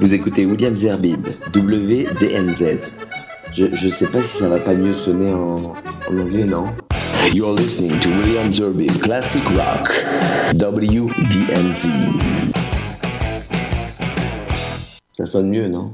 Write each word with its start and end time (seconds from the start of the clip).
Vous 0.00 0.14
écoutez 0.14 0.46
William 0.46 0.76
Zerbib, 0.76 1.26
WDMZ. 1.54 2.78
Je, 3.52 3.66
je 3.72 3.88
sais 3.88 4.06
pas 4.06 4.22
si 4.22 4.38
ça 4.38 4.48
va 4.48 4.58
pas 4.60 4.74
mieux 4.74 4.94
sonner 4.94 5.32
en, 5.32 5.56
en 6.10 6.18
anglais, 6.18 6.44
non? 6.44 6.66
You're 7.34 7.54
listening 7.54 7.98
to 8.00 8.08
William 8.08 8.52
Zerbib, 8.52 8.92
Classic 9.00 9.42
Rock, 9.48 9.92
WDMZ. 10.54 11.88
Ça 15.12 15.26
sonne 15.26 15.50
mieux, 15.50 15.68
non? 15.68 15.92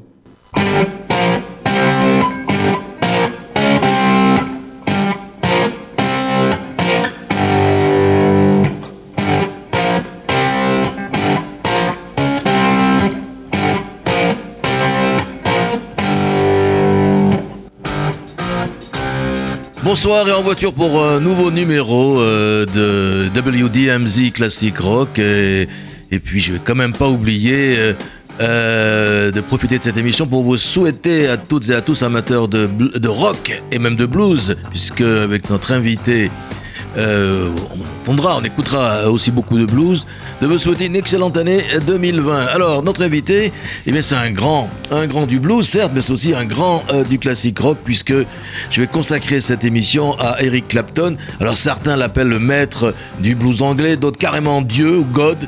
Bonsoir 20.04 20.28
et 20.28 20.32
en 20.32 20.42
voiture 20.42 20.74
pour 20.74 21.02
un 21.02 21.18
nouveau 21.18 21.50
numéro 21.50 22.20
euh, 22.20 22.66
de 22.66 23.26
WDMZ 23.40 24.32
Classic 24.34 24.76
Rock. 24.76 25.18
Et, 25.18 25.66
et, 26.10 26.18
puis 26.18 26.40
je 26.40 26.52
vais 26.52 26.60
quand 26.62 26.74
même 26.74 26.92
pas 26.92 27.08
oublier 27.08 27.78
euh, 27.78 27.94
euh, 28.42 29.30
de 29.30 29.40
profiter 29.40 29.78
de 29.78 29.82
cette 29.82 29.96
émission 29.96 30.26
pour 30.26 30.42
vous 30.42 30.58
souhaiter 30.58 31.26
à 31.26 31.38
toutes 31.38 31.70
et 31.70 31.74
à 31.74 31.80
tous 31.80 32.02
amateurs 32.02 32.48
de, 32.48 32.66
de 32.66 33.08
rock 33.08 33.62
et 33.72 33.78
même 33.78 33.96
de 33.96 34.04
blues, 34.04 34.58
puisque 34.68 35.00
avec 35.00 35.48
notre 35.48 35.72
invité 35.72 36.30
euh, 36.96 37.50
on 38.06 38.10
entendra, 38.10 38.38
on 38.38 38.44
écoutera 38.44 39.10
aussi 39.10 39.30
beaucoup 39.30 39.58
de 39.58 39.64
blues, 39.64 40.06
de 40.40 40.46
vous 40.46 40.58
souhaiter 40.58 40.86
une 40.86 40.96
excellente 40.96 41.36
année 41.36 41.64
2020. 41.86 42.46
Alors, 42.46 42.82
notre 42.82 43.02
invité, 43.02 43.52
eh 43.86 44.02
c'est 44.02 44.14
un 44.14 44.30
grand, 44.30 44.68
un 44.90 45.06
grand 45.06 45.26
du 45.26 45.40
blues, 45.40 45.66
certes, 45.66 45.92
mais 45.94 46.00
c'est 46.00 46.12
aussi 46.12 46.34
un 46.34 46.44
grand 46.44 46.84
euh, 46.90 47.04
du 47.04 47.18
classique 47.18 47.58
rock, 47.58 47.78
puisque 47.84 48.14
je 48.70 48.80
vais 48.80 48.86
consacrer 48.86 49.40
cette 49.40 49.64
émission 49.64 50.18
à 50.20 50.42
Eric 50.42 50.68
Clapton. 50.68 51.16
Alors, 51.40 51.56
certains 51.56 51.96
l'appellent 51.96 52.28
le 52.28 52.38
maître 52.38 52.94
du 53.18 53.34
blues 53.34 53.62
anglais, 53.62 53.96
d'autres 53.96 54.18
carrément 54.18 54.62
Dieu 54.62 54.98
ou 54.98 55.04
God. 55.04 55.38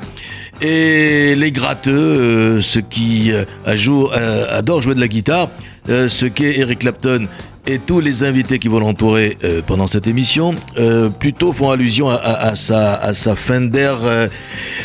Et 0.63 1.35
les 1.37 1.53
gratteux, 1.53 1.93
euh, 1.93 2.63
ceux 2.63 2.81
qui 2.81 3.31
adorent 3.67 4.83
jouer 4.83 4.95
de 4.95 5.01
la 5.01 5.09
guitare, 5.09 5.51
ce 5.87 6.27
qu'est 6.27 6.59
Eric 6.59 6.81
Clapton 6.81 7.29
et 7.67 7.79
tous 7.79 8.01
les 8.01 8.25
invités 8.25 8.59
qui 8.59 8.69
vont 8.69 8.79
l'entourer 8.79 9.37
euh, 9.45 9.61
pendant 9.67 9.87
cette 9.87 10.07
émission 10.07 10.55
euh, 10.79 11.09
plutôt 11.09 11.53
font 11.53 11.71
allusion 11.71 12.09
à, 12.09 12.55
sa, 12.55 12.95
à 12.95 13.15
sa 13.15 13.35
Fender 13.35 13.95
euh, 14.03 14.29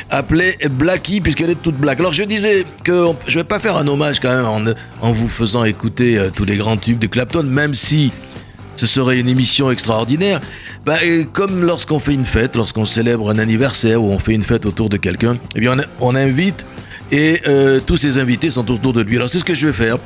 appelée 0.10 0.58
Blackie 0.70 1.22
puisqu'elle 1.22 1.52
est 1.52 1.62
toute 1.62 1.76
black. 1.76 2.00
Alors 2.00 2.14
je 2.14 2.24
disais 2.24 2.66
que 2.84 3.06
on, 3.06 3.16
je 3.28 3.38
vais 3.38 3.44
pas 3.44 3.60
faire 3.60 3.78
un 3.78 3.88
hommage 3.88 4.20
quand 4.20 4.36
même 4.36 4.76
en, 5.02 5.14
vous 5.14 5.30
faisant 5.30 5.64
écouter 5.64 6.20
tous 6.36 6.46
les 6.46 6.58
grands 6.58 6.78
tubes 6.78 7.00
de 7.00 7.08
Clapton, 7.08 7.44
même 7.44 7.76
si 7.76 8.12
ce 8.76 8.88
serait 8.88 9.20
une 9.20 9.30
émission 9.30 9.70
extraordinaire. 9.70 10.40
Bah, 10.86 10.98
comme 11.34 11.64
lorsqu'on 11.64 12.00
fait 12.00 12.14
une 12.14 12.26
fête, 12.26 12.56
lorsqu'on 12.56 12.86
célèbre 12.86 13.30
un 13.30 13.38
anniversaire 13.38 14.02
ou 14.02 14.10
on 14.10 14.20
fait 14.20 14.34
une 14.34 14.44
fête 14.44 14.66
autour 14.66 14.90
de 14.90 14.98
quelqu'un, 14.98 15.38
eh 15.56 15.60
bien 15.60 15.76
on 16.00 16.16
invite 16.16 16.66
et 17.12 17.42
euh, 17.48 17.80
tous 17.86 17.98
ces 17.98 18.18
invités 18.18 18.52
sont 18.52 18.70
autour 18.72 18.94
de 18.94 19.02
lui. 19.02 19.18
Alors 19.18 19.30
c'est 19.30 19.40
ce 19.40 19.44
que 19.44 19.54
je 19.54 19.68
vais 19.68 19.74
faire. 19.74 19.98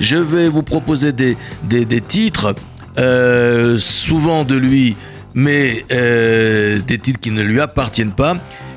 Je 0.00 0.16
vais 0.16 0.48
vous 0.48 0.62
proposer 0.62 1.12
des, 1.12 1.36
des, 1.64 2.00
titres, 2.00 2.54
euh, 2.98 3.78
souvent 3.78 4.44
de 4.44 4.54
lui, 4.54 4.96
mais 5.34 5.84
euh, 5.92 6.78
des 6.86 6.98
titres 6.98 7.20
qui 7.20 7.30
ne 7.30 7.42
lui 7.42 7.60
appartiennent 7.60 8.12
pas, 8.12 8.36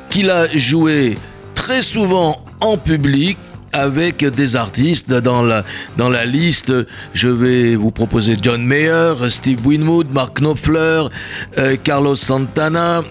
qu'il 0.09 0.29
a 0.29 0.47
joué 0.55 1.15
très 1.55 1.81
souvent 1.81 2.43
en 2.61 2.77
public 2.77 3.37
avec 3.73 4.23
des 4.23 4.55
artistes 4.55 5.11
dans 5.11 5.41
la, 5.41 5.63
dans 5.97 6.09
la 6.09 6.25
liste. 6.25 6.71
Je 7.13 7.27
vais 7.27 7.75
vous 7.75 7.89
proposer 7.89 8.37
John 8.39 8.63
Mayer, 8.63 9.15
Steve 9.29 9.65
Winwood, 9.65 10.11
Mark 10.13 10.39
Knopfler, 10.39 11.05
Carlos 11.83 12.15
Santana, 12.15 13.01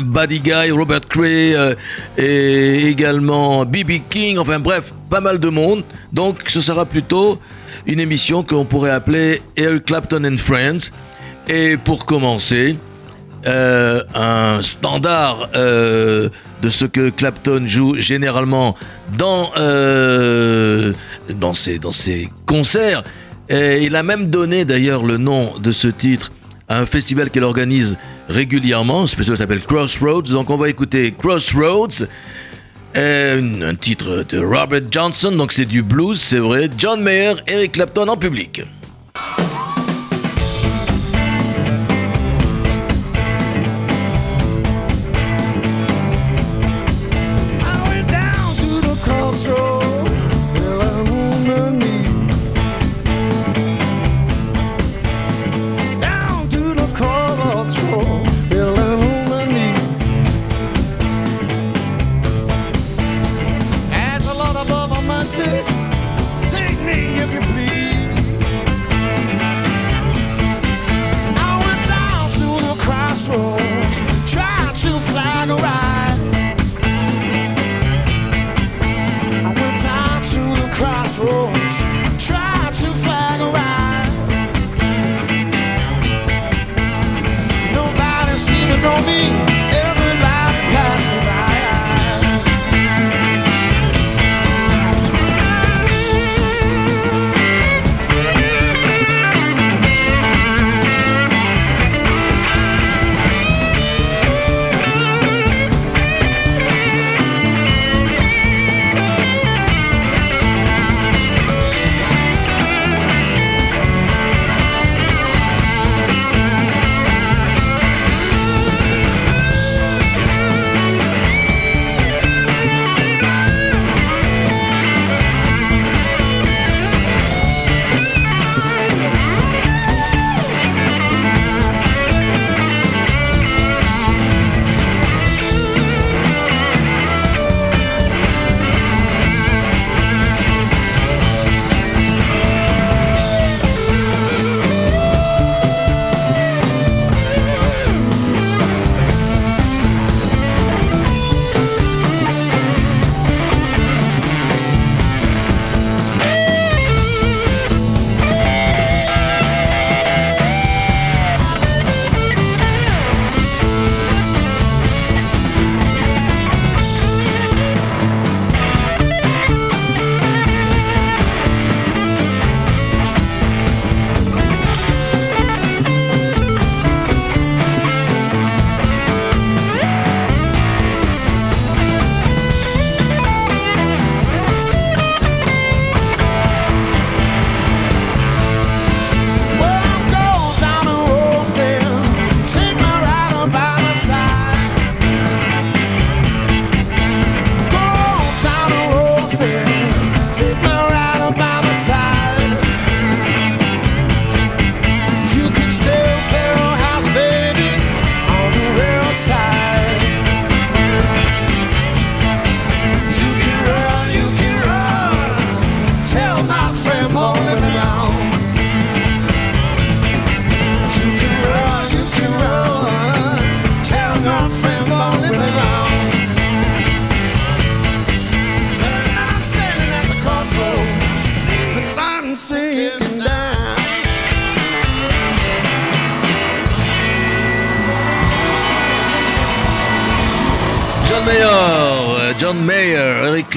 Buddy 0.00 0.40
Guy, 0.40 0.70
Robert 0.70 1.06
Cray 1.08 1.54
euh, 1.54 1.74
et 2.18 2.88
également 2.88 3.64
B.B. 3.64 4.00
King, 4.08 4.38
enfin 4.38 4.58
bref, 4.58 4.92
pas 5.10 5.20
mal 5.20 5.38
de 5.38 5.48
monde. 5.48 5.84
Donc 6.12 6.38
ce 6.48 6.60
sera 6.60 6.84
plutôt 6.84 7.40
une 7.86 8.00
émission 8.00 8.42
qu'on 8.42 8.64
pourrait 8.64 8.90
appeler 8.90 9.40
Eric 9.56 9.84
Clapton 9.84 10.24
and 10.24 10.38
Friends. 10.38 10.90
Et 11.48 11.76
pour 11.76 12.06
commencer, 12.06 12.76
euh, 13.46 14.02
un 14.14 14.62
standard 14.62 15.50
euh, 15.54 16.30
de 16.62 16.70
ce 16.70 16.86
que 16.86 17.10
Clapton 17.10 17.64
joue 17.66 17.94
généralement 17.96 18.74
dans, 19.18 19.50
dans, 21.34 21.54
ses, 21.54 21.78
dans 21.78 21.92
ses 21.92 22.30
concerts. 22.46 23.04
Il 23.50 23.94
a 23.94 24.02
même 24.02 24.30
donné 24.30 24.64
d'ailleurs 24.64 25.04
le 25.04 25.18
nom 25.18 25.58
de 25.58 25.72
ce 25.72 25.88
titre 25.88 26.32
à 26.68 26.78
un 26.78 26.86
festival 26.86 27.30
qu'il 27.30 27.44
organise 27.44 27.98
régulièrement. 28.28 29.06
Ce 29.06 29.16
festival 29.16 29.38
s'appelle 29.38 29.60
Crossroads. 29.60 30.22
Donc 30.22 30.50
on 30.50 30.56
va 30.56 30.68
écouter 30.68 31.14
Crossroads. 31.16 32.06
Euh, 32.96 33.70
un 33.70 33.74
titre 33.74 34.24
de 34.28 34.38
Robert 34.38 34.82
Johnson, 34.88 35.32
donc 35.32 35.52
c'est 35.52 35.64
du 35.64 35.82
blues, 35.82 36.20
c'est 36.20 36.38
vrai. 36.38 36.70
John 36.78 37.02
Mayer, 37.02 37.34
Eric 37.48 37.72
Clapton 37.72 38.06
en 38.06 38.16
public. 38.16 38.62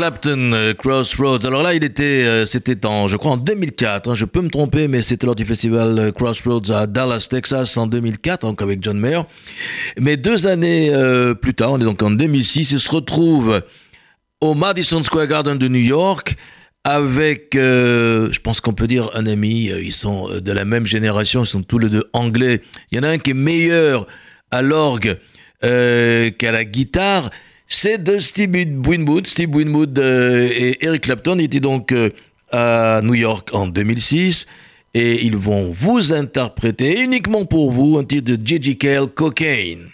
Clapton, 0.08 0.54
euh, 0.54 0.74
Crossroads. 0.74 1.46
Alors 1.46 1.64
là, 1.64 1.74
il 1.74 1.84
était, 1.84 2.24
euh, 2.26 2.46
c'était 2.46 2.86
en, 2.86 3.10
je 3.10 3.18
crois, 3.18 3.34
en 3.34 3.38
2004. 3.38 4.10
Hein, 4.10 4.16
je 4.16 4.24
peux 4.24 4.40
me 4.40 4.48
tromper, 4.48 4.88
mais 4.88 5.02
c'était 5.02 5.26
lors 5.26 5.36
du 5.36 5.46
festival 5.46 6.00
euh, 6.00 6.12
Crossroads 6.14 6.72
à 6.72 6.88
Dallas, 6.88 7.28
Texas, 7.30 7.76
en 7.76 7.88
2004, 7.88 8.44
donc 8.44 8.62
avec 8.62 8.82
John 8.82 8.98
Mayer. 8.98 9.24
Mais 10.00 10.16
deux 10.16 10.48
années 10.48 10.94
plus 11.42 11.54
tard, 11.54 11.74
on 11.74 11.82
est 11.82 11.84
donc 11.84 12.02
en 12.02 12.12
2006, 12.12 12.72
il 12.72 12.80
se 12.80 12.90
retrouve 12.90 13.62
au 14.40 14.54
Madison 14.54 15.04
Square 15.04 15.28
Garden 15.28 15.58
de 15.58 15.68
New 15.68 15.76
York 15.76 16.36
avec, 16.86 17.50
je 17.54 18.40
pense 18.40 18.62
qu'on 18.62 18.74
peut 18.74 18.88
dire 18.88 19.10
un 19.14 19.26
ami. 19.26 19.66
Ils 19.66 19.94
sont 19.94 20.30
de 20.40 20.52
la 20.54 20.64
même 20.64 20.86
génération, 20.86 21.44
ils 21.44 21.48
sont 21.48 21.64
tous 21.64 21.80
les 21.80 21.90
deux 21.90 22.10
anglais. 22.14 22.62
Il 22.92 22.98
y 22.98 23.00
en 23.02 23.04
a 23.04 23.10
un 23.10 23.18
qui 23.18 23.32
est 23.32 23.34
meilleur 23.34 24.08
à 24.52 24.62
l'orgue 24.62 25.18
qu'à 25.62 26.52
la 26.52 26.64
guitare 26.64 27.30
c'est 27.68 28.02
de 28.02 28.18
Steve 28.20 28.52
Winwood. 28.86 29.28
Steve 29.28 29.54
Winwood 29.54 30.00
euh, 30.00 30.50
et 30.52 30.78
Eric 30.86 31.04
Clapton 31.04 31.38
étaient 31.40 31.60
donc 31.60 31.92
euh, 31.92 32.10
à 32.52 33.02
New 33.04 33.14
York 33.14 33.50
en 33.54 33.68
2006 33.68 34.46
et 34.94 35.26
ils 35.26 35.36
vont 35.36 35.72
vous 35.72 36.14
interpréter 36.14 37.02
uniquement 37.02 37.46
pour 37.46 37.72
vous 37.72 37.98
un 37.98 38.04
titre 38.04 38.36
de 38.36 38.48
J.G. 38.48 38.76
Cale, 38.76 39.08
Cocaine. 39.08 39.90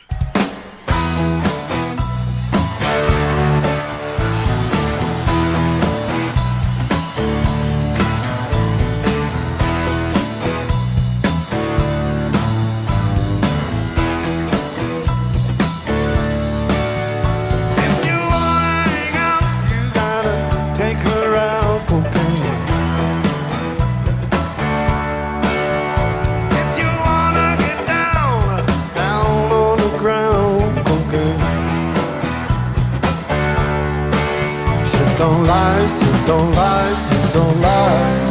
Don't 36.25 36.52
lie, 36.52 36.94
so 37.06 37.16
don't 37.34 37.62
lie. 37.62 38.24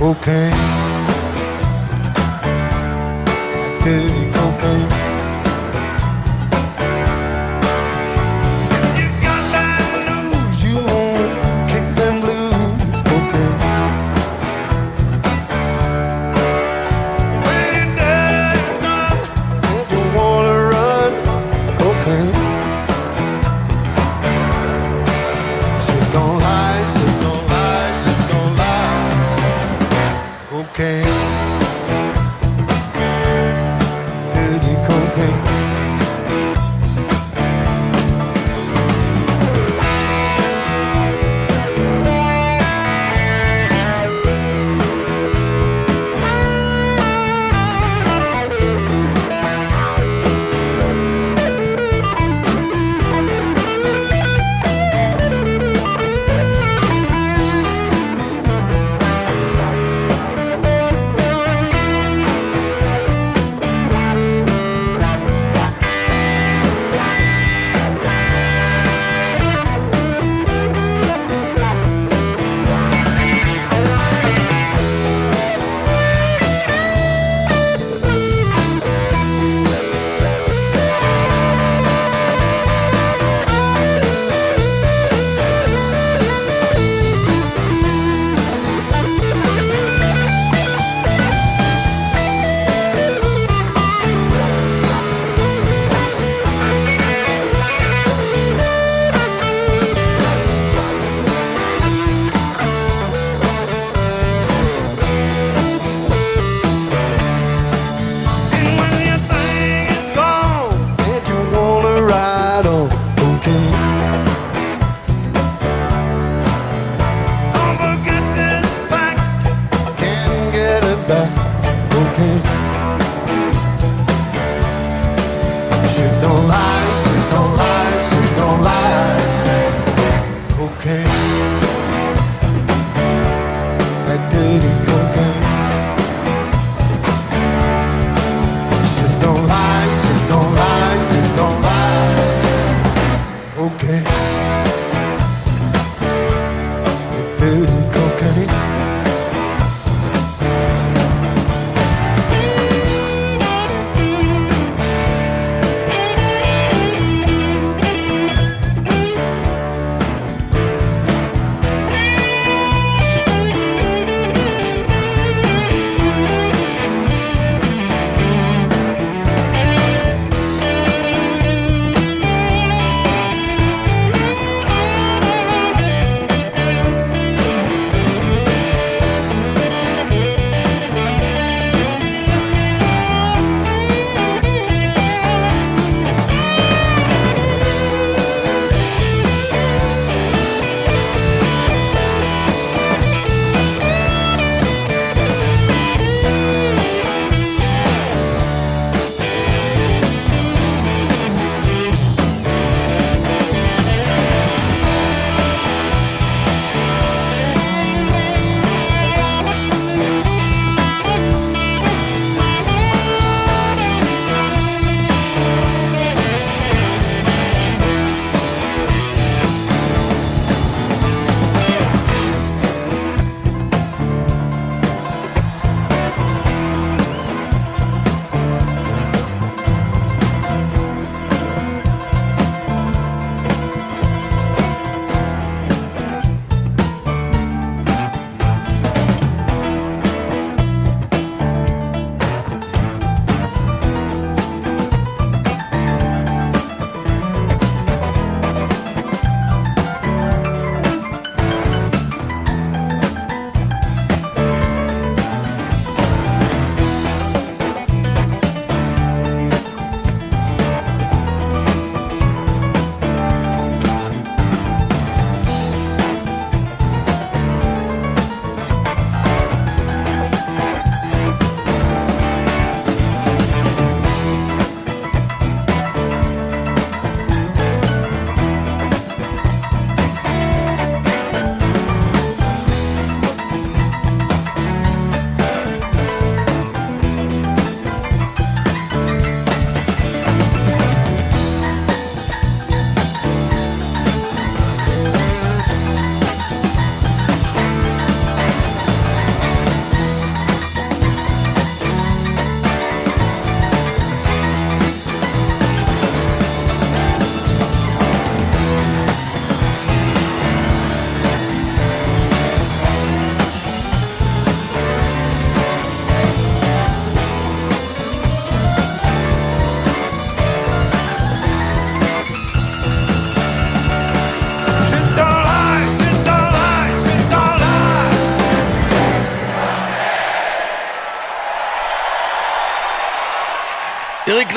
Okay. 0.00 0.50
Dirty 3.84 4.08
cocaine. 4.08 4.17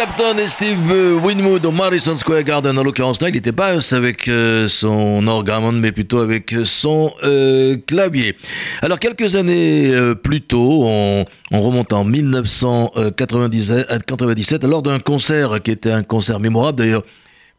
Clapton 0.03 0.39
et 0.39 0.47
Steve 0.47 0.91
euh, 0.91 1.13
Winwood 1.13 1.63
au 1.63 1.71
Madison 1.71 2.17
Square 2.17 2.41
Garden. 2.41 2.75
En 2.75 2.83
l'occurrence, 2.83 3.21
là, 3.21 3.29
il 3.29 3.35
n'était 3.35 3.51
pas 3.51 3.77
avec 3.91 4.27
euh, 4.27 4.67
son 4.67 5.27
orgamon, 5.27 5.73
mais 5.73 5.91
plutôt 5.91 6.17
avec 6.17 6.55
son 6.63 7.13
euh, 7.23 7.77
clavier. 7.85 8.35
Alors, 8.81 8.97
quelques 8.97 9.35
années 9.35 9.93
plus 10.23 10.41
tôt, 10.41 10.85
on, 10.85 11.23
remonte 11.51 11.93
en 11.93 12.03
1997, 12.03 14.63
lors 14.63 14.81
d'un 14.81 14.97
concert 14.97 15.61
qui 15.61 15.69
était 15.69 15.91
un 15.91 16.01
concert 16.01 16.39
mémorable 16.39 16.79
d'ailleurs 16.79 17.03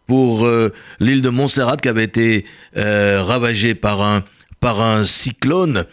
pour 0.09 0.45
l'île 0.99 1.23
de 1.23 1.29
Montserrat 1.29 1.77
qui 1.77 1.89
avait 1.89 2.03
été 2.03 2.45
ravagée 2.75 3.77
par 3.77 4.03
un 4.03 4.25
cyclone. 5.05 5.85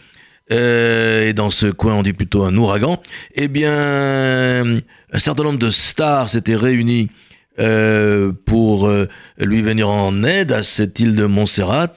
et 0.50 1.32
dans 1.32 1.52
ce 1.52 1.66
coin, 1.66 1.94
on 1.94 2.02
dit 2.02 2.12
plutôt 2.12 2.42
un 2.42 2.56
ouragan. 2.56 3.00
Eh 3.36 3.46
bien, 3.46 4.64
un 5.12 5.18
certain 5.18 5.42
nombre 5.42 5.58
de 5.58 5.70
stars 5.70 6.30
s'étaient 6.30 6.56
réunies 6.56 7.10
euh, 7.58 8.32
pour 8.46 8.86
euh, 8.86 9.06
lui 9.38 9.60
venir 9.60 9.88
en 9.88 10.22
aide 10.22 10.52
à 10.52 10.62
cette 10.62 11.00
île 11.00 11.14
de 11.14 11.26
Montserrat. 11.26 11.88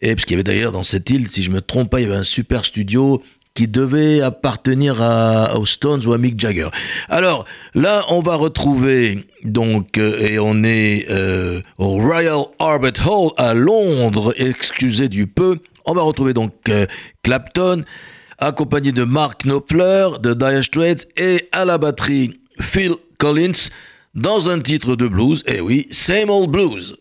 Et 0.00 0.14
puisqu'il 0.14 0.34
y 0.34 0.36
avait 0.36 0.44
d'ailleurs 0.44 0.72
dans 0.72 0.82
cette 0.82 1.08
île, 1.10 1.28
si 1.28 1.42
je 1.42 1.50
me 1.50 1.60
trompe 1.60 1.90
pas, 1.90 2.00
il 2.00 2.04
y 2.04 2.06
avait 2.06 2.18
un 2.18 2.24
super 2.24 2.64
studio 2.64 3.22
qui 3.54 3.68
devait 3.68 4.20
appartenir 4.20 5.00
à, 5.00 5.58
aux 5.58 5.66
Stones 5.66 6.04
ou 6.06 6.12
à 6.12 6.18
Mick 6.18 6.38
Jagger. 6.38 6.68
Alors 7.08 7.46
là, 7.74 8.04
on 8.10 8.20
va 8.20 8.36
retrouver 8.36 9.26
donc 9.44 9.98
euh, 9.98 10.20
et 10.20 10.38
on 10.38 10.62
est 10.62 11.06
au 11.78 11.88
Royal 11.88 12.42
Albert 12.58 13.08
Hall 13.08 13.30
à 13.36 13.54
Londres. 13.54 14.34
Excusez 14.36 15.08
du 15.08 15.26
peu. 15.26 15.58
On 15.86 15.94
va 15.94 16.02
retrouver 16.02 16.34
donc 16.34 16.52
Clapton 17.22 17.82
accompagné 18.38 18.92
de 18.92 19.04
Mark 19.04 19.44
Knopfler 19.44 20.10
de 20.22 20.34
Dire 20.34 20.62
Straits 20.62 21.08
et 21.16 21.48
à 21.50 21.64
la 21.64 21.78
batterie 21.78 22.38
Phil 22.60 22.94
Collins 23.18 23.70
dans 24.14 24.50
un 24.50 24.58
titre 24.60 24.96
de 24.96 25.06
blues, 25.06 25.42
eh 25.46 25.60
oui, 25.60 25.86
Same 25.90 26.30
Old 26.30 26.50
Blues. 26.50 26.96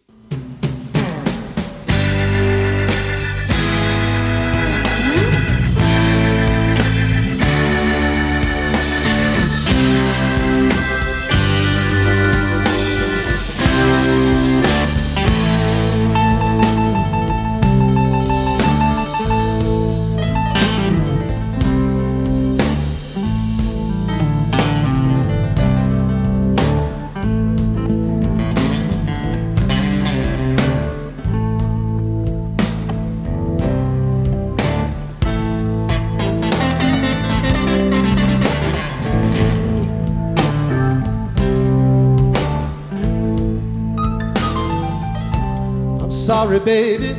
Sorry, 46.47 46.59
baby. 46.59 47.11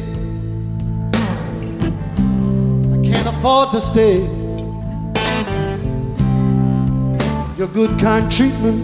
I 2.93 2.99
can't 3.05 3.27
afford 3.27 3.71
to 3.73 3.81
stay. 3.81 4.21
Your 7.59 7.69
good, 7.69 7.99
kind 8.01 8.31
treatment 8.33 8.81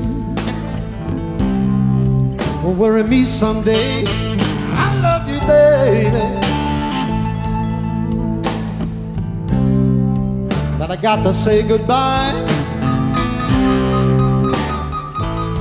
will 2.63 2.75
worry 2.75 3.05
me 3.05 3.25
someday. 3.25 4.05
I 4.07 5.01
love 5.01 5.31
you, 5.33 5.41
baby. 5.49 6.25
But 10.79 10.91
I 10.91 10.97
got 11.01 11.23
to 11.23 11.33
say 11.33 11.67
goodbye. 11.67 12.33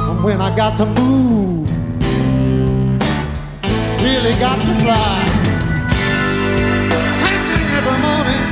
And 0.09 0.23
when 0.25 0.41
I 0.41 0.53
got 0.53 0.77
to 0.79 0.85
move 0.85 1.52
really 4.23 4.39
got 4.39 4.55
to 4.55 4.65
fly. 4.79 5.19
Taking 7.23 7.65
every 7.77 7.99
morning. 8.07 8.43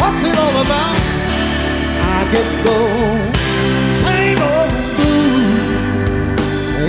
What's 0.00 0.22
it 0.24 0.36
all 0.36 0.56
about? 0.64 0.98
I 2.14 2.20
get 2.32 2.48
the 2.66 2.78
same 4.02 4.40
old 4.50 4.70
blues 4.96 5.60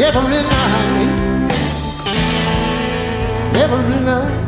every 0.02 0.42
night. 0.54 1.10
Every 3.56 4.06
night. 4.06 4.43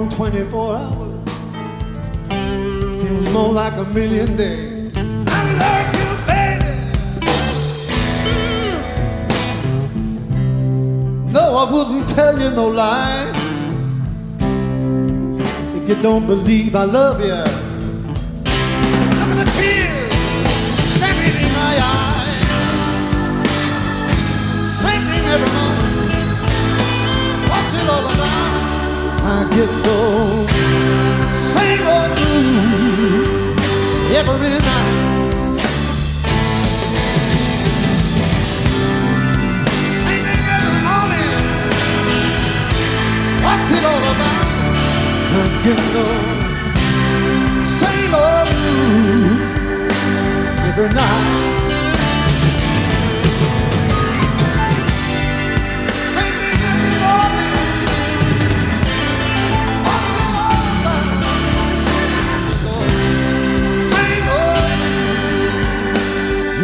Gone 0.00 0.08
24 0.08 0.76
hours. 0.76 1.28
Feels 3.02 3.28
more 3.34 3.52
like 3.52 3.74
a 3.74 3.84
million 3.92 4.34
days. 4.34 4.90
I 4.96 5.42
love 5.60 5.94
you, 6.00 6.10
baby. 6.26 6.72
No, 11.30 11.44
I 11.54 11.70
wouldn't 11.70 12.08
tell 12.08 12.40
you 12.40 12.48
no 12.48 12.68
lie. 12.68 13.30
If 15.76 15.86
you 15.86 15.96
don't 16.00 16.26
believe 16.26 16.74
I 16.74 16.84
love 16.84 17.20
you, 17.20 17.44
Sing 29.60 29.76
old 31.86 32.10
blues 32.16 33.58
every 34.16 34.56
night. 34.68 34.94
Singing 40.00 40.44
every 40.56 40.80
morning. 40.88 41.44
What's 43.44 43.70
it 43.76 43.84
all 43.84 44.04
about? 44.14 44.48
Sing 47.66 48.14
old 48.14 48.48
blues 48.48 49.40
every 50.68 50.88
night. 50.94 51.69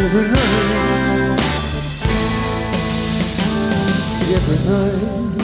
Every 0.07 0.27
night. 0.31 1.41
Every 4.31 4.57
night. 4.69 5.36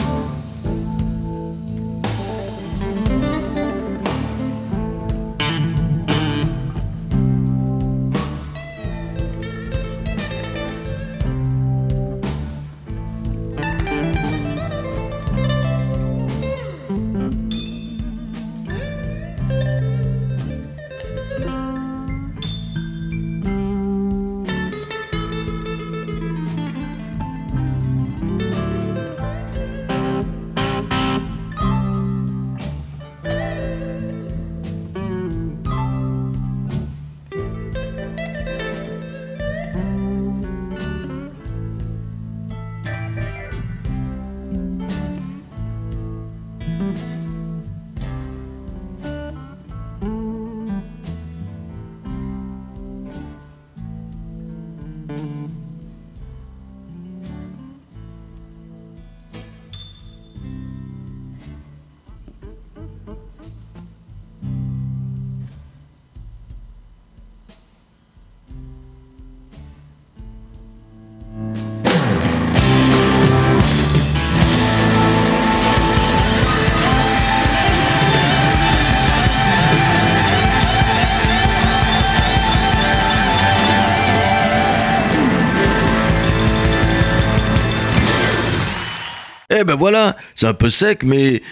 Ben 89.64 89.74
voilà, 89.74 90.16
c'est 90.34 90.46
un 90.46 90.54
peu 90.54 90.70
sec, 90.70 91.02
mais 91.04 91.42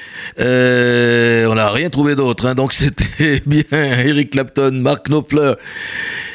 euh, 0.41 1.47
on 1.47 1.55
n'a 1.55 1.71
rien 1.71 1.91
trouvé 1.91 2.15
d'autre. 2.15 2.47
hein. 2.47 2.55
Donc 2.55 2.73
c'était 2.83 3.43
bien 3.47 3.63
Eric 3.73 4.31
Clapton, 4.31 4.71
Mark 4.73 5.07
Knopfler 5.09 5.55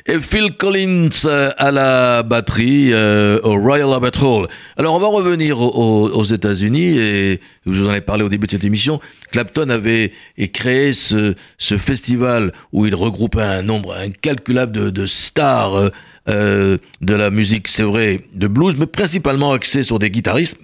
et 0.05 0.19
Phil 0.19 0.55
Collins 0.57 1.09
euh, 1.25 1.51
à 1.57 1.71
la 1.71 2.23
batterie 2.23 2.89
euh, 2.93 3.39
au 3.43 3.57
Royal 3.59 3.91
Albert 3.93 4.23
Hall. 4.23 4.47
Alors 4.77 4.95
on 4.95 4.99
va 4.99 5.07
revenir 5.07 5.59
au- 5.61 5.69
au- 5.71 6.09
aux 6.09 6.23
États-Unis 6.23 6.97
et 6.97 7.39
je 7.65 7.71
vous 7.81 7.87
en 7.89 7.93
ai 7.93 8.01
parlé 8.01 8.23
au 8.23 8.29
début 8.29 8.47
de 8.47 8.51
cette 8.51 8.63
émission. 8.63 8.99
Clapton 9.31 9.69
avait 9.69 10.13
créé 10.53 10.93
ce, 10.93 11.33
festival 11.59 12.53
où 12.71 12.85
il 12.85 12.95
regroupait 12.95 13.41
un 13.41 13.61
nombre 13.61 13.93
incalculable 13.95 14.91
de, 14.91 15.05
stars 15.05 15.91
de 16.27 16.79
la 17.01 17.29
musique, 17.29 17.67
c'est 17.67 17.83
vrai, 17.83 18.21
de 18.33 18.47
blues, 18.47 18.75
mais 18.77 18.85
principalement 18.85 19.51
axé 19.53 19.83
sur 19.83 19.99
des 19.99 20.09
guitaristes. 20.09 20.57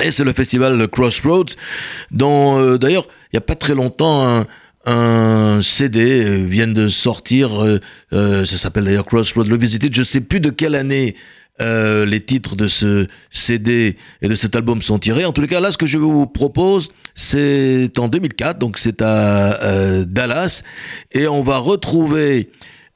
Et 0.00 0.10
c'est 0.10 0.24
le 0.24 0.32
festival 0.32 0.88
Crossroads, 0.88 1.54
dont 2.10 2.58
euh, 2.58 2.78
d'ailleurs, 2.78 3.06
il 3.32 3.36
n'y 3.36 3.38
a 3.38 3.42
pas 3.42 3.54
très 3.54 3.74
longtemps, 3.74 4.44
un, 4.84 5.60
CD 5.62 6.24
euh, 6.24 6.44
vient 6.46 6.68
de 6.68 6.88
sortir, 6.88 7.50
euh, 7.62 7.80
ça 8.44 8.58
s'appelle 8.58 8.84
d'ailleurs 8.84 9.06
Crossroads 9.06 9.50
Revisited, 9.50 9.94
je 9.94 10.00
ne 10.00 10.04
sais 10.04 10.20
plus 10.20 10.40
de 10.40 10.50
quelle 10.50 10.74
année 10.74 11.16
les 11.58 12.20
titres 12.20 12.54
de 12.54 12.68
ce 12.68 13.06
CD 13.30 13.96
et 14.20 14.28
de 14.28 14.34
cet 14.34 14.54
album 14.54 14.82
sont 14.82 14.98
tirés. 14.98 15.24
En 15.24 15.32
tous 15.32 15.40
les 15.40 15.48
cas, 15.48 15.58
là, 15.58 15.72
ce 15.72 15.78
que 15.78 15.86
je 15.86 15.96
vous 15.96 16.26
propose, 16.26 16.90
c'est 17.14 17.98
en 17.98 18.08
2004, 18.08 18.58
donc 18.58 18.76
c'est 18.76 19.00
à 19.00 20.04
Dallas, 20.04 20.62
et 21.12 21.26
on 21.26 21.42
va 21.42 21.56
retrouver 21.56 22.50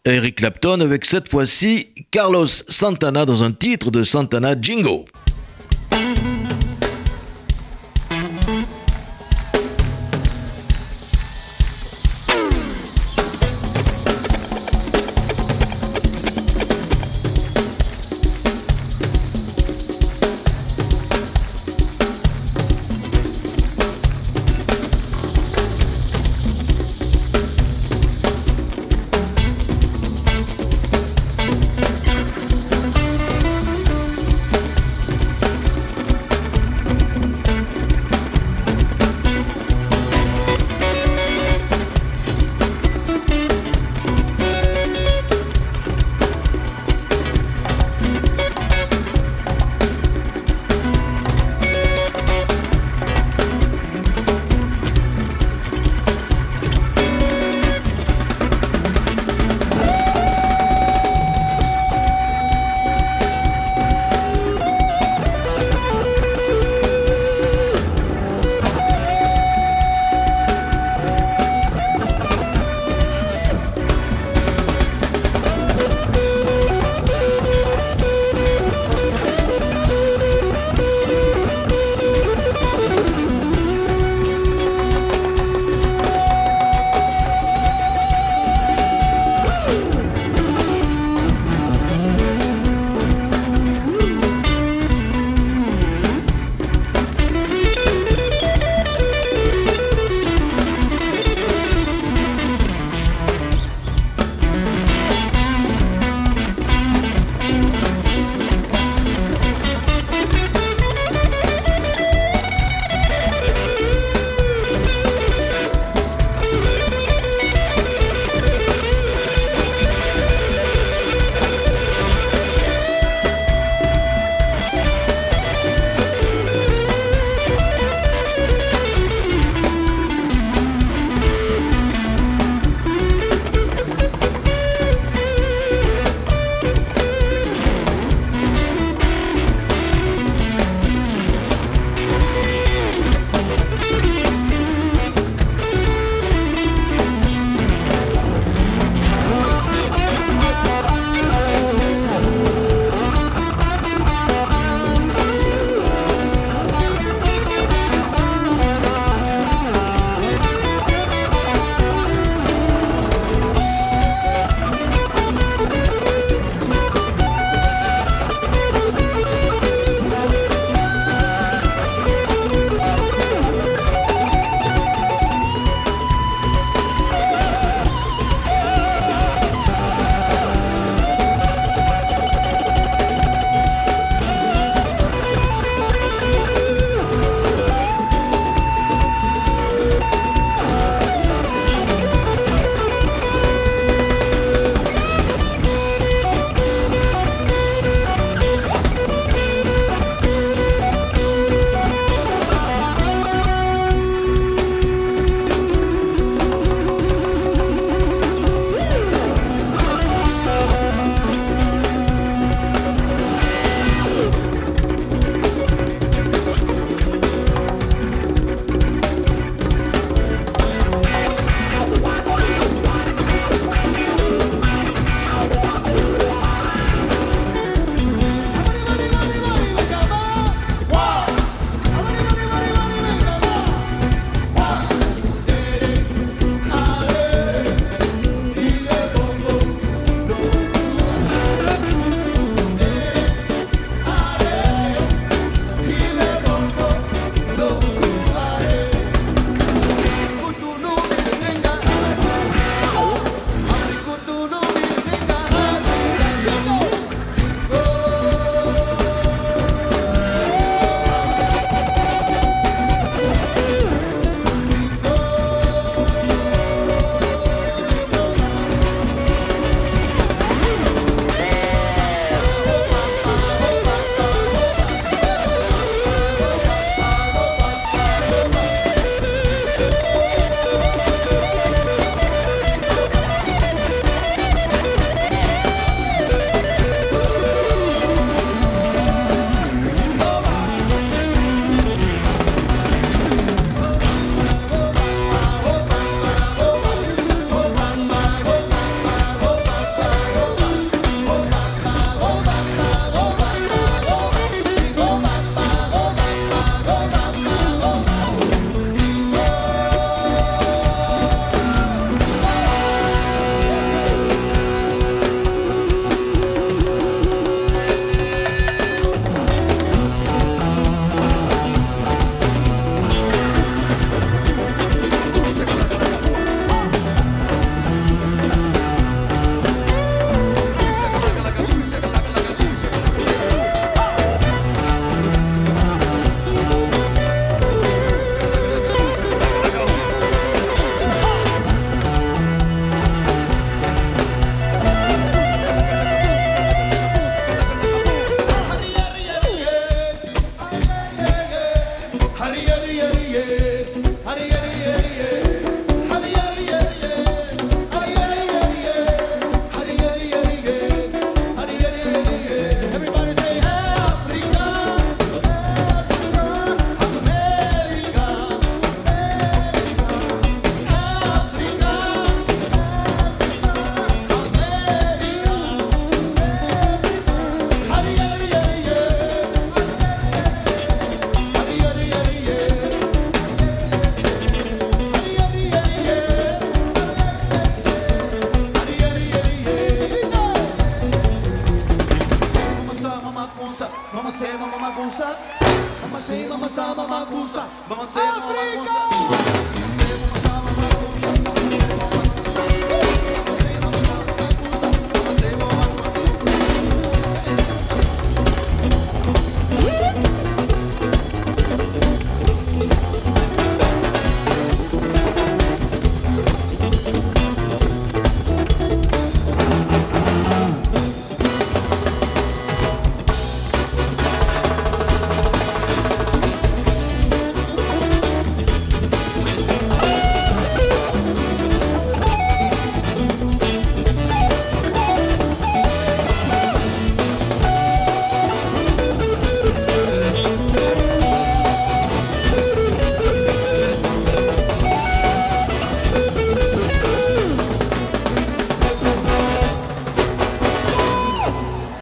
Eric 0.05 0.37
Clapton 0.37 0.81
avec 0.81 1.07
cette 1.07 1.31
fois-ci 1.31 1.89
Carlos 2.11 2.47
Santana 2.47 3.25
dans 3.25 3.43
un 3.43 3.53
titre 3.53 3.91
de 3.91 4.05
Santana 4.05 4.55
Jingo. 4.61 5.07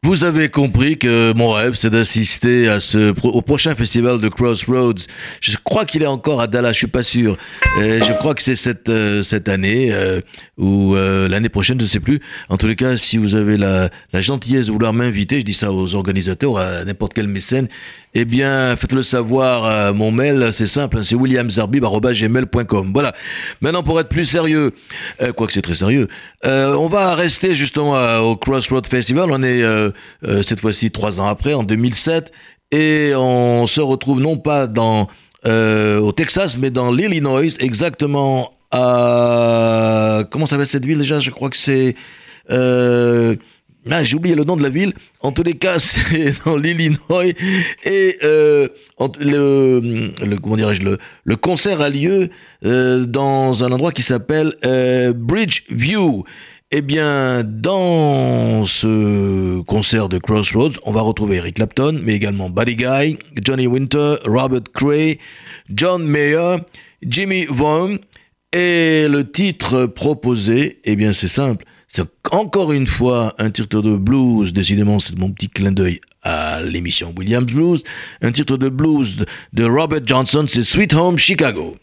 Vous 0.09 0.23
avez 0.23 0.49
compris 0.49 0.97
que 0.97 1.33
mon 1.33 1.51
rêve, 1.51 1.75
c'est 1.75 1.91
d'assister 1.91 2.79
au 3.21 3.41
prochain 3.43 3.75
festival 3.75 4.19
de 4.19 4.27
Crossroads. 4.27 5.05
Je 5.39 5.55
crois 5.63 5.85
qu'il 5.85 6.01
est 6.01 6.07
encore 6.07 6.41
à 6.41 6.47
Dallas, 6.47 6.73
je 6.73 6.79
suis 6.79 6.87
pas 6.87 7.03
sûr. 7.03 7.37
Je 7.77 8.17
crois 8.17 8.33
que 8.33 8.41
c'est 8.41 8.55
cette 8.55 8.89
euh, 8.89 9.21
cette 9.21 9.47
année 9.47 9.89
euh, 9.91 10.19
ou 10.57 10.95
euh, 10.95 11.27
l'année 11.27 11.49
prochaine, 11.49 11.79
je 11.79 11.85
sais 11.85 11.99
plus. 11.99 12.21
En 12.49 12.57
tous 12.57 12.65
les 12.65 12.75
cas, 12.75 12.97
si 12.97 13.19
vous 13.19 13.35
avez 13.35 13.55
la, 13.55 13.91
gentillesse 14.13 14.65
de 14.65 14.71
vouloir 14.71 14.93
m'inviter, 14.93 15.41
je 15.41 15.45
dis 15.45 15.53
ça 15.53 15.71
aux 15.71 15.93
organisateurs, 15.93 16.57
à 16.57 16.83
n'importe 16.85 17.13
quel 17.13 17.27
mécène, 17.27 17.67
eh 18.15 18.25
bien, 18.25 18.75
faites-le 18.77 19.03
savoir 19.03 19.93
mon 19.93 20.11
mail, 20.11 20.49
c'est 20.51 20.65
simple, 20.65 20.97
hein, 20.97 21.03
c'est 21.03 21.13
williamzarbib.gmail.com. 21.13 22.89
Voilà. 22.91 23.13
Maintenant, 23.61 23.83
pour 23.83 23.99
être 23.99 24.09
plus 24.09 24.25
sérieux, 24.25 24.73
quoique 25.35 25.53
c'est 25.53 25.61
très 25.61 25.75
sérieux, 25.75 26.07
on 26.43 26.87
va 26.87 27.13
rester 27.13 27.53
justement 27.53 28.17
au 28.21 28.35
Crossroad 28.35 28.87
Festival. 28.87 29.29
On 29.31 29.43
est 29.43 29.63
cette 30.21 30.59
fois-ci 30.59 30.91
trois 30.91 31.21
ans 31.21 31.27
après, 31.27 31.53
en 31.53 31.63
2007, 31.63 32.31
et 32.71 33.13
on 33.15 33.65
se 33.67 33.81
retrouve 33.81 34.21
non 34.21 34.37
pas 34.37 34.67
dans 34.67 35.07
euh, 35.47 35.99
au 35.99 36.11
Texas, 36.11 36.57
mais 36.57 36.69
dans 36.69 36.91
l'Illinois, 36.91 37.43
exactement 37.59 38.53
à 38.71 40.23
comment 40.29 40.45
s'appelle 40.45 40.67
cette 40.67 40.85
ville 40.85 40.99
déjà? 40.99 41.19
Je 41.19 41.31
crois 41.31 41.49
que 41.49 41.57
c'est 41.57 41.95
euh, 42.51 43.35
ah, 43.89 44.03
j'ai 44.03 44.17
oublié 44.17 44.35
le 44.35 44.43
nom 44.43 44.55
de 44.55 44.61
la 44.61 44.69
ville. 44.69 44.93
En 45.21 45.31
tous 45.31 45.43
les 45.43 45.53
cas, 45.53 45.79
c'est 45.79 46.33
dans 46.45 46.57
l'Illinois. 46.57 47.25
Et 47.83 48.17
euh, 48.23 48.67
le, 49.19 50.37
comment 50.41 50.57
dirais-je, 50.57 50.81
le, 50.81 50.97
le 51.23 51.35
concert 51.35 51.81
a 51.81 51.89
lieu 51.89 52.29
euh, 52.65 53.05
dans 53.05 53.63
un 53.63 53.71
endroit 53.71 53.91
qui 53.91 54.01
s'appelle 54.01 54.55
euh, 54.65 55.13
Bridgeview. 55.13 56.25
Eh 56.71 56.81
bien, 56.81 57.43
dans 57.43 58.63
ce 58.67 59.61
concert 59.61 60.07
de 60.07 60.19
Crossroads, 60.19 60.73
on 60.83 60.91
va 60.91 61.01
retrouver 61.01 61.37
Eric 61.37 61.55
Clapton, 61.55 61.99
mais 62.03 62.13
également 62.13 62.51
Buddy 62.51 62.75
Guy, 62.75 63.17
Johnny 63.43 63.65
Winter, 63.65 64.17
Robert 64.23 64.71
Cray, 64.75 65.17
John 65.73 66.05
Mayer, 66.05 66.57
Jimmy 67.01 67.47
Vaughan. 67.49 67.95
Et 68.53 69.07
le 69.09 69.23
titre 69.31 69.87
proposé, 69.87 70.79
eh 70.83 70.95
bien, 70.95 71.11
c'est 71.11 71.27
simple. 71.27 71.65
C'est 71.87 72.07
encore 72.29 72.71
une 72.71 72.85
fois 72.85 73.33
un 73.39 73.49
titre 73.49 73.81
de 73.81 73.97
blues. 73.97 74.53
Décidément, 74.53 74.99
c'est 74.99 75.17
mon 75.17 75.31
petit 75.31 75.49
clin 75.49 75.71
d'œil 75.71 75.99
à 76.21 76.61
l'émission 76.61 77.15
Williams 77.17 77.51
Blues. 77.51 77.83
Un 78.21 78.31
titre 78.31 78.57
de 78.57 78.69
blues 78.69 79.25
de 79.53 79.63
Robert 79.63 80.01
Johnson, 80.05 80.45
c'est 80.47 80.63
Sweet 80.63 80.93
Home 80.93 81.17
Chicago. 81.17 81.75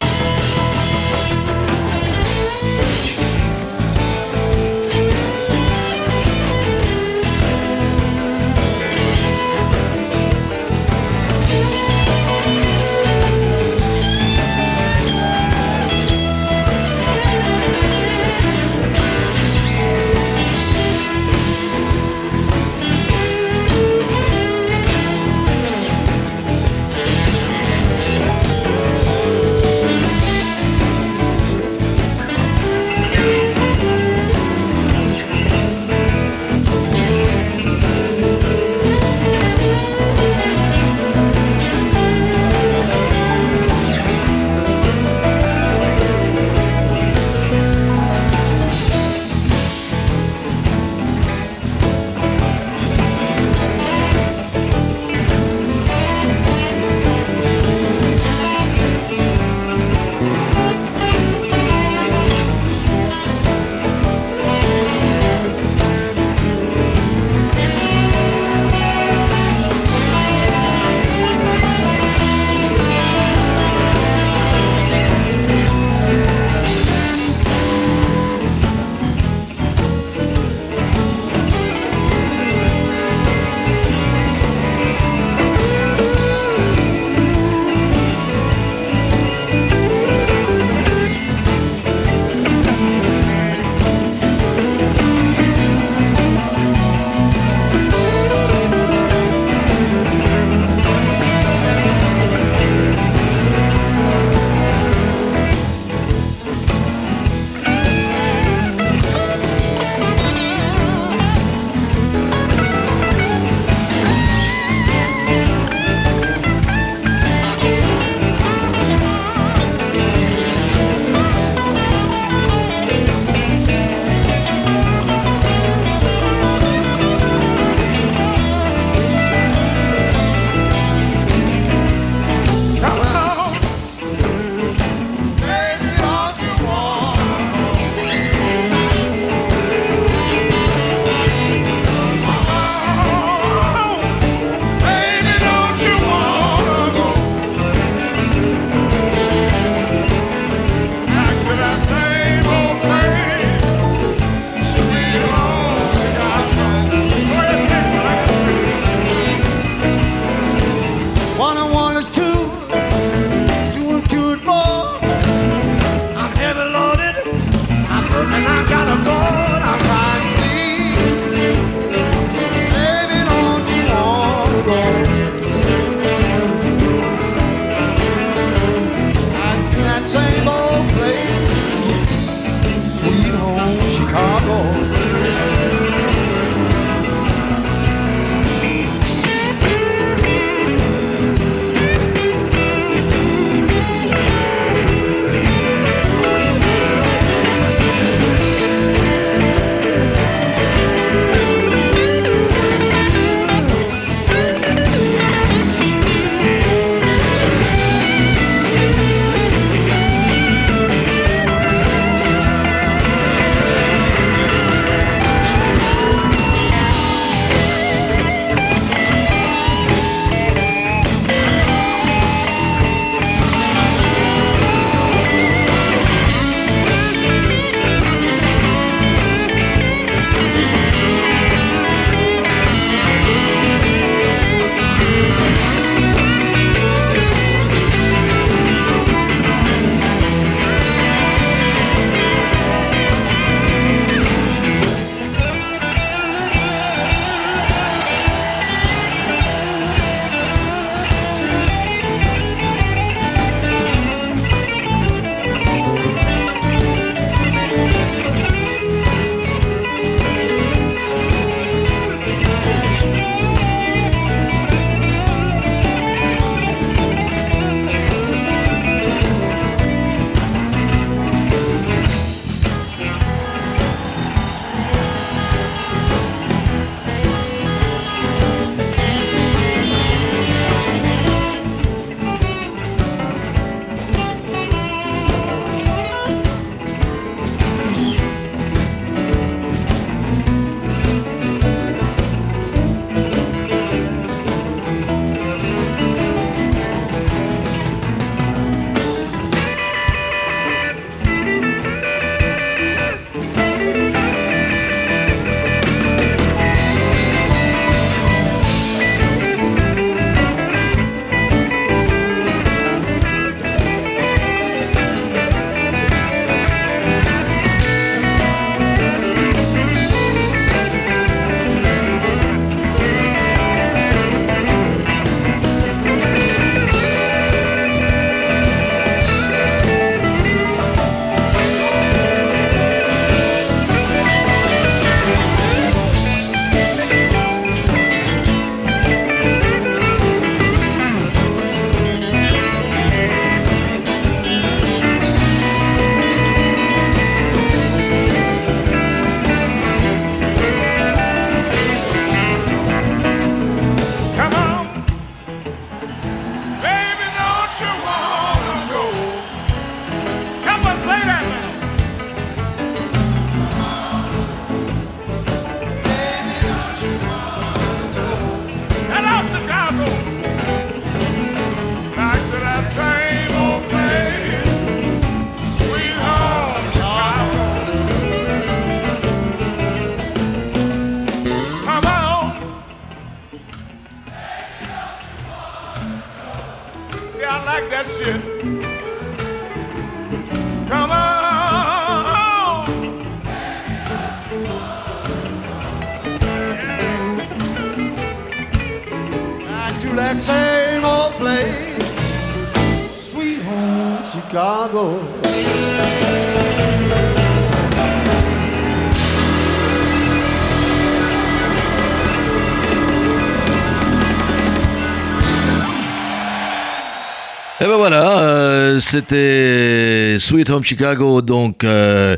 C'était 419.17 420.37
Sweet 420.39 420.69
Home 420.69 420.85
Chicago, 420.85 421.41
donc 421.41 421.85
euh, 421.85 422.37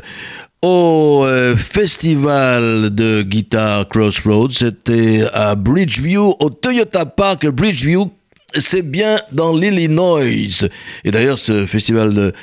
au 0.61 1.23
euh, 1.25 1.57
festival 1.57 2.95
de 2.95 3.21
guitare 3.21 3.85
Crossroads. 3.89 4.51
C'était 4.51 5.25
à 5.33 5.55
Bridgeview, 5.55 6.35
au 6.39 6.49
Toyota 6.49 7.05
Park 7.05 7.45
Bridgeview. 7.47 8.09
C'est 8.53 8.81
bien 8.81 9.19
dans 9.33 9.53
l'Illinois. 9.53 10.23
Et 10.23 11.11
d'ailleurs, 11.11 11.37
ce 11.37 11.65
festival 11.65 12.13
de, 12.13 12.33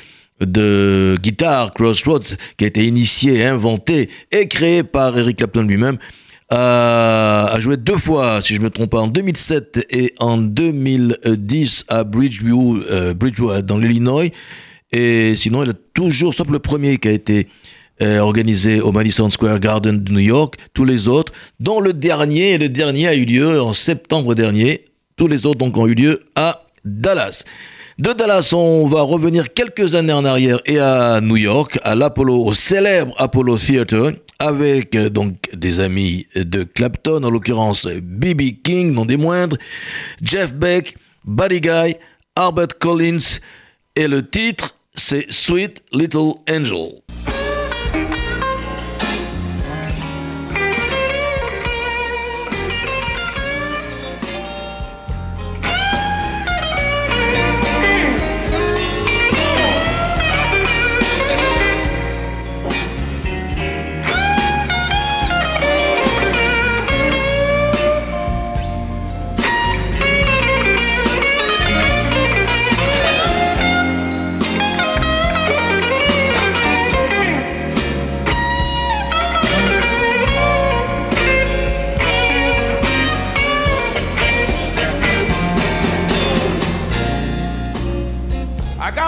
de 0.45 1.17
guitare 1.19 1.73
Crossroads, 1.73 2.35
qui 2.57 2.65
a 2.65 2.67
été 2.67 2.85
initié, 2.85 3.43
inventé 3.43 4.07
et 4.31 4.47
créé 4.47 4.83
par 4.83 5.17
Eric 5.17 5.37
Clapton 5.37 5.63
lui-même, 5.63 5.97
a, 6.49 7.59
joué 7.59 7.77
deux 7.77 7.97
fois, 7.97 8.41
si 8.41 8.55
je 8.55 8.61
me 8.61 8.69
trompe 8.69 8.91
pas, 8.91 9.01
en 9.01 9.07
2007 9.07 9.87
et 9.89 10.13
en 10.19 10.37
2010 10.37 11.85
à 11.87 12.03
Bridgeview, 12.03 12.83
euh, 12.89 13.13
Bridgeview 13.13 13.61
dans 13.61 13.77
l'Illinois. 13.77 14.25
Et 14.91 15.35
sinon, 15.35 15.63
il 15.63 15.71
a 15.71 15.73
toujours, 15.93 16.33
sauf 16.33 16.49
le 16.49 16.59
premier 16.59 16.97
qui 16.97 17.07
a 17.09 17.11
été 17.11 17.47
euh, 18.01 18.19
organisé 18.19 18.79
au 18.79 18.91
Madison 18.91 19.29
Square 19.29 19.59
Garden 19.59 20.03
de 20.03 20.11
New 20.11 20.19
York, 20.19 20.55
tous 20.73 20.85
les 20.85 21.07
autres, 21.07 21.33
dont 21.59 21.79
le 21.79 21.93
dernier, 21.93 22.53
et 22.53 22.57
le 22.57 22.69
dernier 22.69 23.07
a 23.07 23.15
eu 23.15 23.25
lieu 23.25 23.61
en 23.61 23.73
septembre 23.73 24.35
dernier, 24.35 24.85
Tous 25.15 25.27
les 25.27 25.47
autres 25.47 25.57
donc 25.57 25.75
ont 25.77 25.87
eu 25.87 25.95
lieu 25.95 26.23
à 26.35 26.63
Dallas. 26.85 27.43
De 27.97 28.13
Dallas, 28.13 28.53
on 28.53 28.85
va 28.87 29.01
revenir 29.01 29.51
quelques 29.51 29.95
années 29.95 30.13
en 30.13 30.23
arrière 30.23 30.61
et 30.67 30.77
à 30.77 31.19
New 31.21 31.37
York, 31.37 31.79
à 31.83 31.95
l'Apollo, 31.95 32.45
au 32.45 32.53
célèbre 32.53 33.15
Apollo 33.17 33.57
Theater, 33.57 34.11
avec 34.39 34.95
euh, 34.95 35.09
donc 35.09 35.49
des 35.53 35.79
amis 35.79 36.27
de 36.35 36.63
Clapton, 36.63 37.23
en 37.23 37.29
l'occurrence 37.29 37.87
B.B. 37.87 38.61
King, 38.63 38.93
non 38.93 39.05
des 39.05 39.17
moindres, 39.17 39.57
Jeff 40.21 40.53
Beck, 40.53 40.97
Buddy 41.25 41.61
Guy, 41.61 41.95
Albert 42.35 42.77
Collins, 42.79 43.39
et 43.95 44.07
le 44.07 44.27
titre, 44.27 44.75
c'est 44.95 45.31
Sweet 45.31 45.83
Little 45.91 46.33
Angel. 46.49 47.01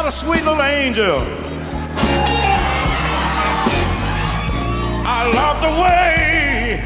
A 0.09 0.11
sweet 0.11 0.43
little 0.43 0.63
angel. 0.63 1.21
I 5.05 5.21
love 5.39 5.61
the 5.61 5.69
way 5.83 6.81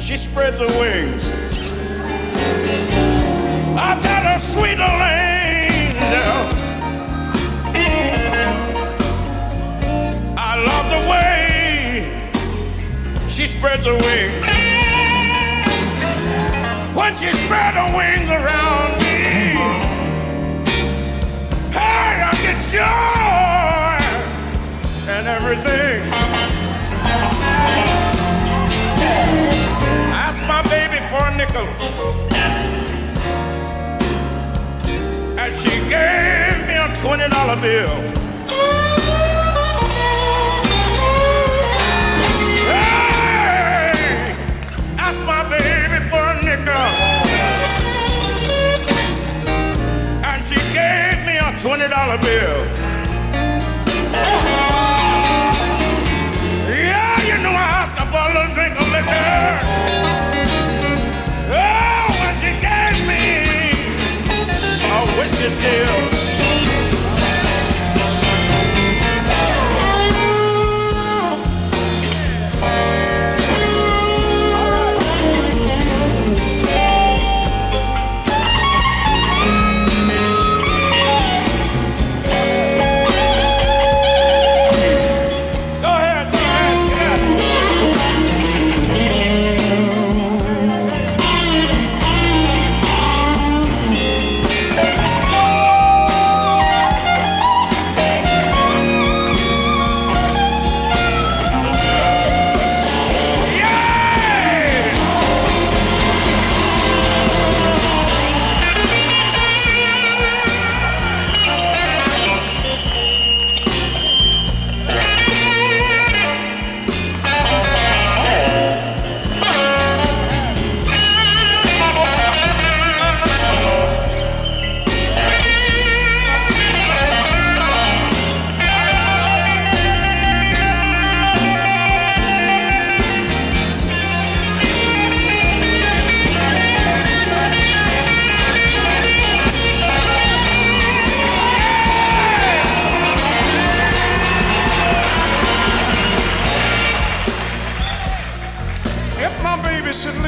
she 0.00 0.16
spreads 0.16 0.58
her 0.58 0.66
wings. 0.80 1.30
I've 3.78 4.02
got 4.02 4.26
a 4.26 4.40
sweet 4.40 4.76
little 4.76 5.02
angel. 5.22 6.34
I 10.36 10.52
love 10.70 10.86
the 10.96 11.02
way 11.12 12.02
she 13.28 13.46
spreads 13.46 13.86
her 13.86 13.94
wings. 13.94 14.46
When 16.96 17.14
she 17.14 17.30
spread 17.44 17.74
her 17.74 17.96
wings 17.96 18.28
around 18.28 18.99
me. 22.32 22.38
Hey, 22.38 22.40
I 22.40 22.42
get 22.42 22.58
joy 22.70 23.98
and 25.10 25.26
everything. 25.26 26.12
Ask 30.12 30.46
my 30.46 30.62
baby 30.68 30.98
for 31.10 31.26
a 31.26 31.36
nickel. 31.36 31.66
And 35.38 35.54
she 35.56 35.70
gave 35.88 36.66
me 36.68 36.74
a 36.74 36.88
$20 36.96 37.60
bill. 37.62 37.96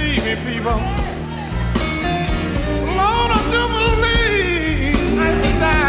Leave 0.03 0.25
me, 0.25 0.35
people, 0.47 0.79
Lord, 2.99 3.31
I 3.37 3.41
do 3.53 3.63
believe. 3.75 5.19
I 5.19 5.82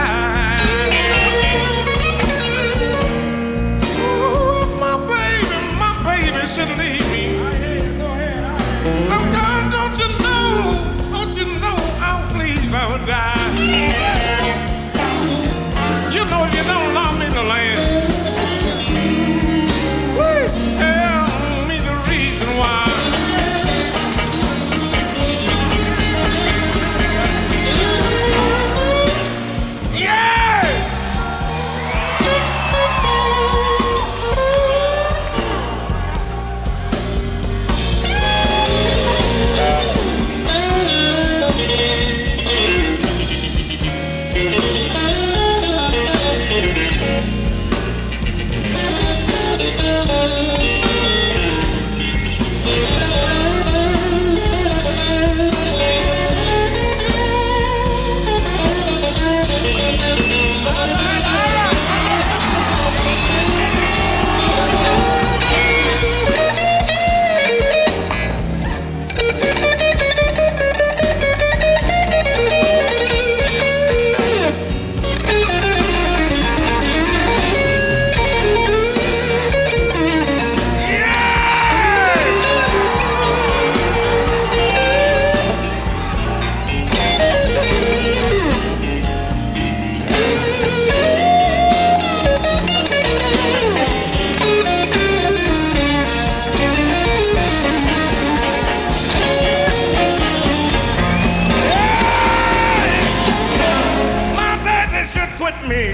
with 105.44 105.62
me. 105.68 105.92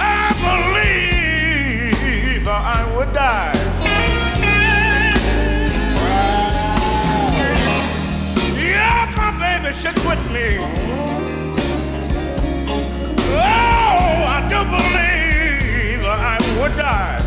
I 0.00 0.32
believe 0.48 2.48
I 2.48 2.82
would 2.96 3.12
die. 3.14 3.54
Yeah, 8.58 9.06
my 9.16 9.30
baby 9.38 9.72
should 9.72 9.94
quit 10.00 10.18
me. 10.32 10.58
Oh, 13.30 14.26
I 14.36 14.38
do 14.50 14.58
believe 14.76 16.04
I 16.04 16.38
would 16.60 16.76
die. 16.76 17.17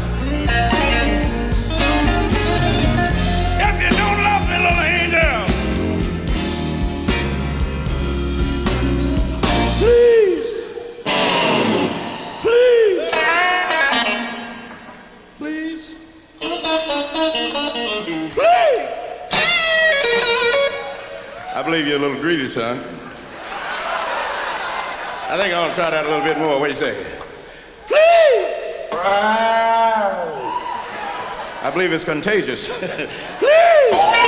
I 21.62 21.64
believe 21.64 21.86
you're 21.86 21.98
a 21.98 22.00
little 22.00 22.20
greedy, 22.20 22.48
son. 22.48 22.76
I 25.30 25.38
think 25.40 25.54
I 25.54 25.60
want 25.60 25.76
to 25.76 25.80
try 25.80 25.92
that 25.92 26.08
a 26.08 26.10
little 26.10 26.26
bit 26.26 26.40
more. 26.40 26.60
What 26.60 26.72
do 26.72 26.74
you 26.74 26.76
say? 26.76 26.96
Please! 27.86 28.90
I 31.62 31.70
believe 31.72 31.94
it's 31.94 32.04
contagious. 32.04 32.68
Please! 33.38 34.21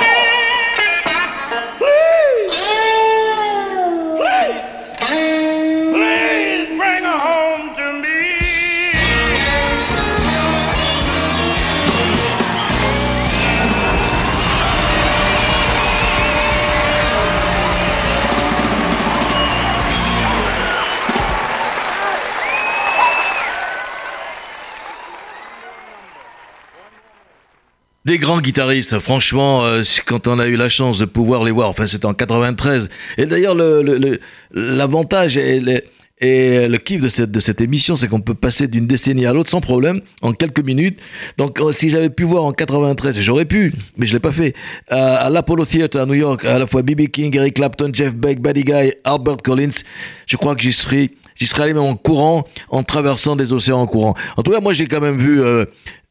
Des 28.04 28.18
grands 28.18 28.40
guitaristes, 28.40 28.98
franchement, 28.98 29.64
euh, 29.64 29.82
quand 30.04 30.26
on 30.26 30.38
a 30.38 30.46
eu 30.46 30.56
la 30.56 30.68
chance 30.68 30.98
de 30.98 31.06
pouvoir 31.06 31.42
les 31.42 31.50
voir, 31.50 31.70
enfin 31.70 31.86
c'était 31.86 32.04
en 32.04 32.12
93. 32.12 32.90
Et 33.16 33.24
d'ailleurs, 33.24 33.54
le- 33.54 33.82
le- 33.82 33.96
le- 33.96 34.20
l'avantage 34.52 35.38
et, 35.38 35.58
le- 35.58 36.76
kiff 36.76 37.00
de 37.00 37.40
cette, 37.40 37.60
émission, 37.62 37.96
c'est 37.96 38.08
qu'on 38.08 38.20
peut 38.20 38.34
passer 38.34 38.68
d'une 38.68 38.86
décennie 38.86 39.24
à 39.24 39.32
l'autre 39.32 39.48
sans 39.48 39.62
problème, 39.62 40.02
en 40.20 40.32
quelques 40.32 40.62
minutes. 40.62 40.98
Donc 41.38 41.58
euh, 41.60 41.72
si 41.72 41.88
j'avais 41.88 42.10
pu 42.10 42.24
voir 42.24 42.44
en 42.44 42.52
93, 42.52 43.18
et 43.18 43.22
j'aurais 43.22 43.46
pu, 43.46 43.72
mais 43.96 44.04
je 44.04 44.12
l'ai 44.12 44.20
pas 44.20 44.32
fait, 44.34 44.54
à, 44.90 45.30
l'Apollo 45.30 45.64
Theater 45.64 46.02
à 46.02 46.06
New 46.06 46.12
York, 46.14 46.44
à 46.44 46.58
la 46.58 46.66
fois 46.66 46.82
B.B. 46.82 47.06
King, 47.08 47.34
Eric 47.34 47.54
Clapton, 47.54 47.88
Jeff 47.90 48.14
Beck, 48.14 48.38
Buddy 48.40 48.64
Guy, 48.64 48.92
Albert 49.04 49.38
Collins, 49.42 49.80
je 50.26 50.36
crois 50.36 50.54
que 50.54 50.62
j'y 50.62 50.74
serais... 50.74 51.10
J'y 51.34 51.46
serais 51.46 51.64
allé 51.64 51.74
même 51.74 51.82
en 51.82 51.96
courant, 51.96 52.44
en 52.68 52.82
traversant 52.82 53.36
des 53.36 53.52
océans 53.52 53.80
en 53.80 53.86
courant. 53.86 54.14
En 54.36 54.42
tout 54.42 54.52
cas, 54.52 54.60
moi, 54.60 54.72
j'ai 54.72 54.86
quand 54.86 55.00
même 55.00 55.18
vu 55.18 55.42
euh, 55.42 55.64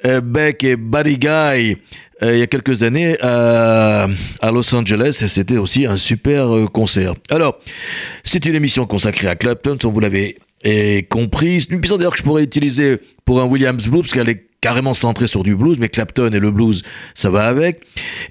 euh, 0.05 0.21
Beck 0.21 0.63
et 0.63 0.75
Buddy 0.75 1.17
Guy 1.17 1.77
euh, 2.23 2.35
il 2.35 2.39
y 2.39 2.41
a 2.41 2.47
quelques 2.47 2.83
années 2.83 3.17
euh, 3.23 4.07
à 4.39 4.51
Los 4.51 4.73
Angeles 4.73 5.19
et 5.23 5.27
c'était 5.27 5.57
aussi 5.57 5.85
un 5.85 5.97
super 5.97 6.55
euh, 6.55 6.67
concert. 6.67 7.15
Alors, 7.29 7.57
c'est 8.23 8.45
une 8.45 8.55
émission 8.55 8.85
consacrée 8.85 9.27
à 9.27 9.35
Clapton, 9.35 9.77
vous 9.81 9.99
l'avez 9.99 10.37
eh, 10.63 11.03
compris. 11.03 11.61
C'est 11.61 11.69
une 11.69 11.77
émission 11.77 11.97
d'ailleurs 11.97 12.13
que 12.13 12.19
je 12.19 12.23
pourrais 12.23 12.43
utiliser 12.43 12.99
pour 13.25 13.41
un 13.41 13.45
Williams 13.45 13.87
Blues 13.87 14.01
parce 14.01 14.13
qu'elle 14.13 14.29
est 14.29 14.45
carrément 14.63 14.93
centrée 14.93 15.27
sur 15.27 15.43
du 15.43 15.57
blues, 15.57 15.77
mais 15.77 15.89
Clapton 15.89 16.31
et 16.31 16.39
le 16.39 16.49
blues, 16.49 16.83
ça 17.15 17.29
va 17.29 17.47
avec. 17.47 17.81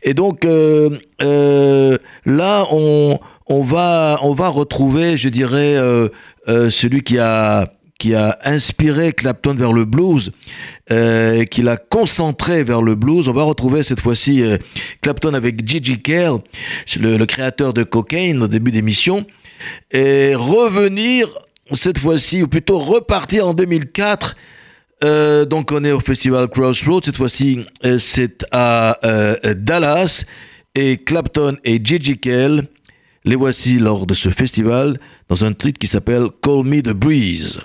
Et 0.03 0.14
donc 0.14 0.47
euh, 0.47 0.99
euh, 1.20 1.99
là, 2.24 2.66
on, 2.70 3.18
va, 3.62 4.16
retrouver, 4.49 5.18
je 5.18 5.28
dirais, 5.28 5.76
euh, 5.76 6.09
celui 6.70 7.03
qui 7.03 7.18
a 7.18 7.68
inspiré 8.45 9.12
Clapton 9.12 9.53
vers 9.53 9.74
le 9.74 9.85
blues, 9.85 10.33
qui 10.89 11.62
l'a 11.62 11.76
concentré 11.76 12.64
vers 12.64 12.80
le 12.80 12.95
blues. 12.95 13.28
On 13.28 13.35
va 13.35 13.43
retrouver 13.43 13.83
cette 13.83 14.01
fois-ci 14.01 14.43
Clapton 15.03 15.35
avec 15.35 15.68
Gigi 15.68 16.01
Kerr, 16.01 16.39
le, 16.99 17.18
le 17.18 17.26
créateur 17.26 17.74
de 17.74 17.83
Cocaine 17.83 18.43
au 18.43 18.49
début 18.49 18.70
d'émission, 18.70 19.26
et 19.91 20.35
revenir 20.35 21.28
cette 21.72 21.99
fois-ci, 21.99 22.43
ou 22.43 22.49
plutôt 22.49 22.78
repartir 22.78 23.49
en 23.49 23.53
2004. 23.53 24.35
Euh, 25.05 25.44
donc 25.44 25.72
on 25.72 25.82
est 25.84 25.92
au 25.92 26.00
festival 26.00 26.48
Crossroads, 26.48 27.03
cette 27.05 27.16
fois-ci 27.16 27.64
euh, 27.84 27.98
c'est 27.98 28.44
à 28.53 28.98
euh, 29.05 29.36
Dallas, 29.57 30.24
et 30.74 30.98
Clapton 30.98 31.57
et 31.64 31.80
Gigi 31.84 32.18
Kerr, 32.18 32.62
les 33.24 33.36
voici 33.36 33.78
lors 33.78 34.07
de 34.07 34.14
ce 34.14 34.28
festival 34.28 34.98
dans 35.28 35.44
un 35.44 35.53
titre 35.53 35.78
qui 35.78 35.88
s'appelle 35.88 36.28
Call 36.40 36.64
Me 36.64 36.80
the 36.82 36.92
Breeze. 36.92 37.61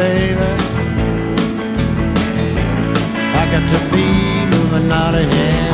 Baby. 0.00 0.50
I 3.40 3.44
got 3.52 3.64
to 3.72 3.78
be 3.92 4.06
moving 4.52 4.90
out 4.90 5.14
of 5.20 5.26
here. 5.34 5.72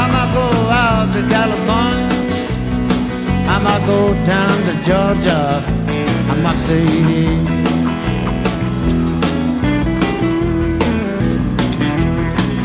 I 0.00 0.04
might 0.14 0.30
go 0.38 0.48
out 0.82 1.06
to 1.14 1.20
California. 1.34 2.08
I 3.54 3.56
might 3.66 3.84
go 3.92 4.00
down 4.32 4.56
to 4.68 4.74
Georgia. 4.88 5.42
I 6.30 6.34
might 6.44 6.58
stay. 6.64 6.84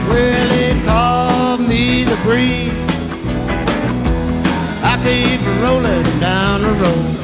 Well, 0.09 0.47
they 0.53 0.73
call 0.85 1.57
me 1.69 2.03
the 2.03 2.17
breeze. 2.25 2.78
I 4.99 5.01
keep 5.01 5.41
rolling 5.63 6.19
down 6.19 6.61
the 6.61 6.73
road. 6.83 7.15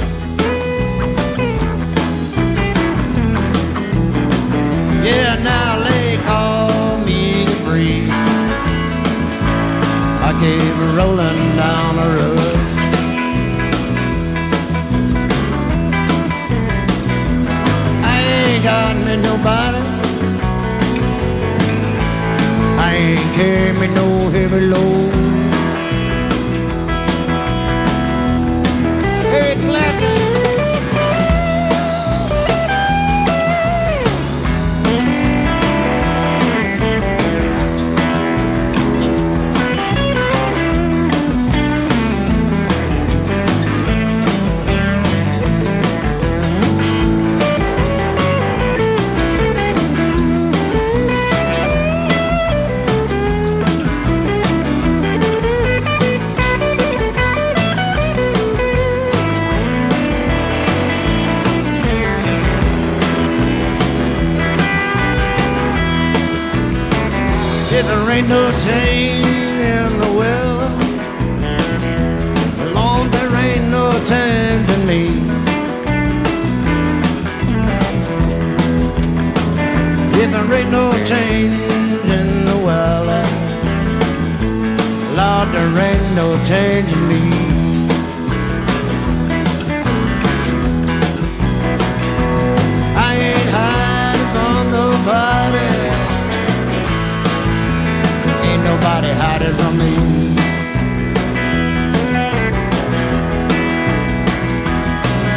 Yeah, 5.03 5.35
now 5.43 5.83
they 5.83 6.15
call 6.23 6.99
me 6.99 7.43
the 7.43 7.55
breeze. 7.65 8.09
I 10.23 10.31
keep 10.39 10.75
rolling 10.95 11.41
down 11.57 11.95
the 11.99 12.07
road. 12.15 12.55
I 18.05 18.17
ain't 18.39 18.63
got 18.63 18.95
me 19.05 19.15
nobody. 19.17 19.81
I 22.79 22.93
ain't 22.95 23.35
carry 23.35 23.73
me 23.79 23.87
no 23.93 24.29
heavy 24.29 24.61
load. 24.61 25.24
Ain't 68.15 68.29
no 68.29 68.49
change 68.59 69.25
in 69.75 69.99
the 69.99 70.11
weather. 70.17 70.71
Long 72.73 73.11
there 73.11 73.35
ain't 73.35 73.69
no 73.69 73.91
change 74.05 74.69
in 74.69 74.81
me. 74.87 75.03
If 80.21 80.31
there 80.31 80.53
ain't 80.53 80.71
no 80.71 80.91
change 81.03 81.59
in 82.17 82.45
the 82.45 82.57
weather, 82.65 83.23
Lord, 85.17 85.47
there 85.53 85.77
ain't 85.87 86.15
no 86.15 86.41
change 86.45 86.89
in 86.91 87.07
me. 87.09 87.34
Nobody 98.95 99.13
hiding 99.19 99.55
from 99.57 99.77
me. 99.77 99.91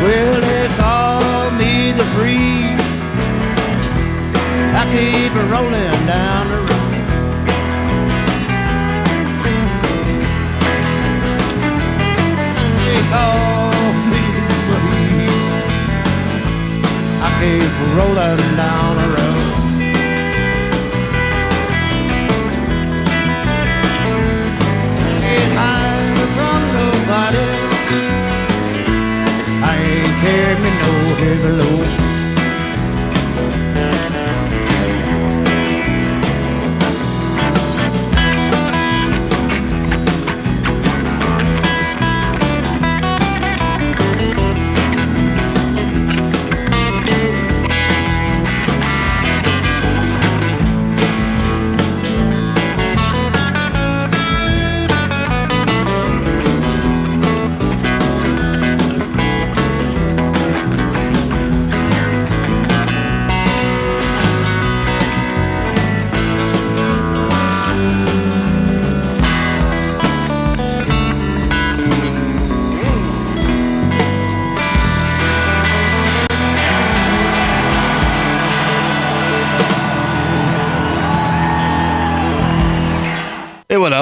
Well, 0.01 0.41
they 0.47 0.69
call 0.77 1.51
me 1.59 1.91
the 1.91 2.05
breeze. 2.15 2.79
I 4.79 4.85
keep 4.95 5.35
rolling 5.51 6.07
down 6.07 6.47
the 6.53 6.61
road. 6.69 6.93
They 12.87 13.01
call 13.11 13.73
me 14.13 14.23
the 14.47 14.79
breeze. 14.87 15.67
I 17.27 17.29
keep 17.41 17.75
rolling 17.99 18.57
down 18.57 18.97
the 18.99 19.09
road. 19.17 19.38
From 26.39 26.61
nobody. 26.79 27.47
I 29.71 29.75
ain't 29.93 30.15
me 30.63 30.71
no 30.83 30.93
heavy 31.21 31.53
load. 31.61 32.08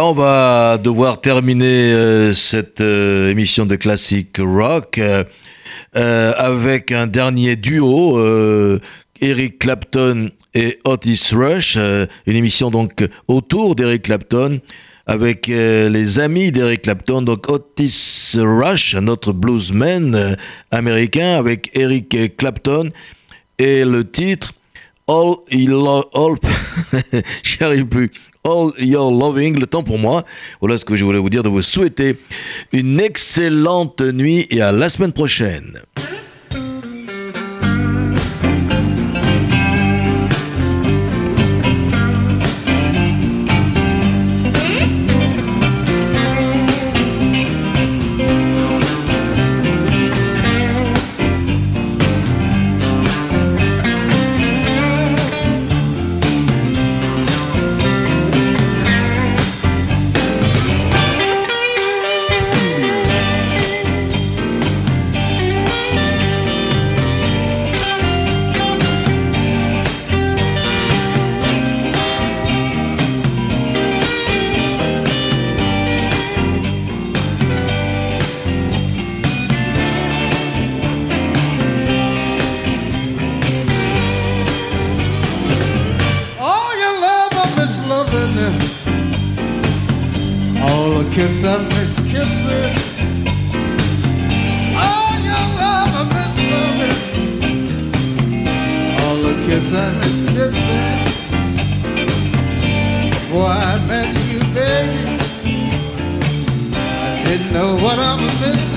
On 0.04 0.12
va 0.12 0.78
devoir 0.78 1.20
terminer 1.20 1.92
euh, 1.92 2.32
cette 2.34 2.80
euh, 2.80 3.30
émission 3.30 3.66
de 3.66 3.76
classique 3.76 4.36
rock 4.38 4.98
euh, 4.98 6.32
avec 6.36 6.92
un 6.92 7.06
dernier 7.06 7.56
duo, 7.56 8.18
Eric 9.20 9.58
Clapton 9.58 10.30
et 10.54 10.78
Otis 10.84 11.30
Rush, 11.32 11.76
une 11.76 12.36
émission 12.36 12.70
donc 12.70 13.06
autour 13.28 13.74
d'Eric 13.74 14.02
Clapton 14.02 14.60
avec 15.06 15.46
les 15.46 16.18
amis 16.18 16.50
d'Eric 16.52 16.82
Clapton, 16.82 17.22
donc 17.22 17.50
Otis 17.50 18.34
Rush, 18.36 18.94
notre 18.96 19.32
bluesman 19.32 20.36
américain, 20.70 21.36
avec 21.38 21.70
Eric 21.74 22.36
Clapton 22.36 22.90
et 23.58 23.84
le 23.84 24.10
titre 24.10 24.52
All, 25.08 25.36
Your- 25.50 26.10
all 26.14 26.36
j'y 27.44 27.62
arrive 27.62 27.86
plus. 27.86 28.10
All 28.46 28.70
Your 28.78 29.10
Loving, 29.10 29.58
le 29.58 29.66
temps 29.66 29.82
pour 29.82 29.98
moi. 29.98 30.24
Voilà 30.60 30.78
ce 30.78 30.84
que 30.84 30.94
je 30.94 31.04
voulais 31.04 31.18
vous 31.18 31.30
dire, 31.30 31.42
de 31.42 31.48
vous 31.48 31.62
souhaiter 31.62 32.16
une 32.72 33.00
excellente 33.00 34.00
nuit 34.00 34.46
et 34.50 34.60
à 34.60 34.70
la 34.70 34.88
semaine 34.88 35.12
prochaine. 35.12 35.80
Met 103.86 104.08
you, 104.28 104.40
baby, 104.52 105.18
I 106.74 107.22
didn't 107.24 107.52
know 107.52 107.76
what 107.76 107.98
I 107.98 108.14
was 108.20 108.40
missing. 108.40 108.75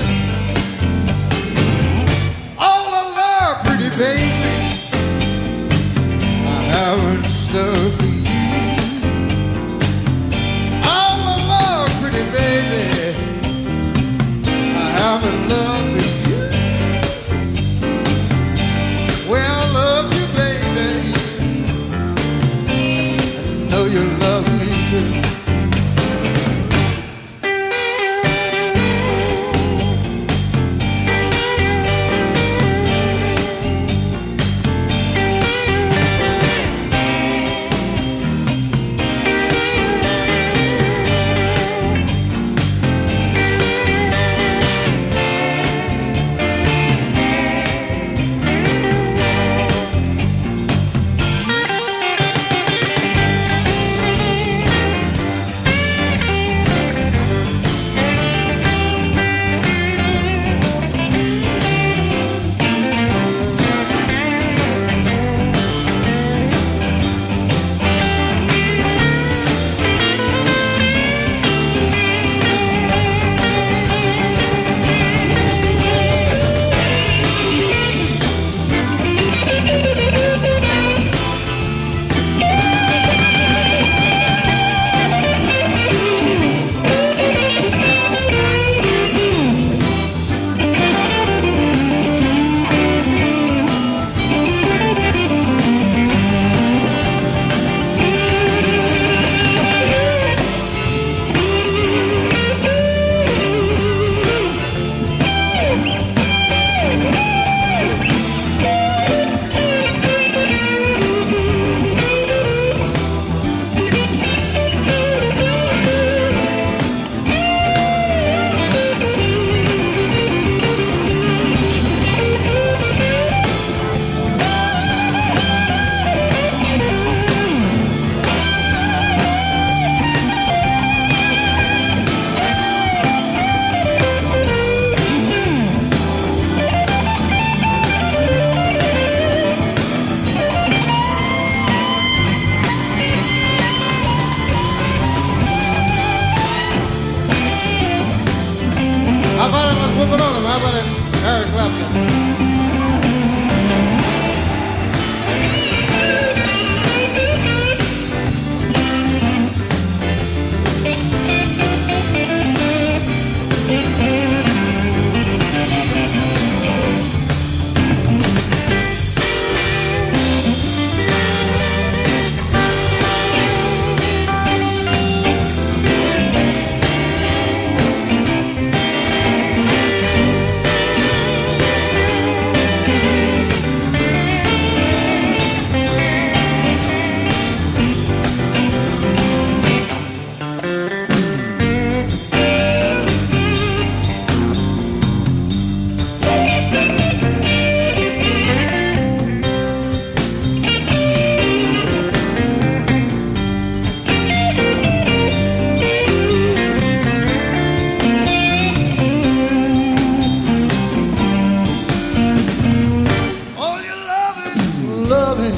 Loving. 215.30 215.54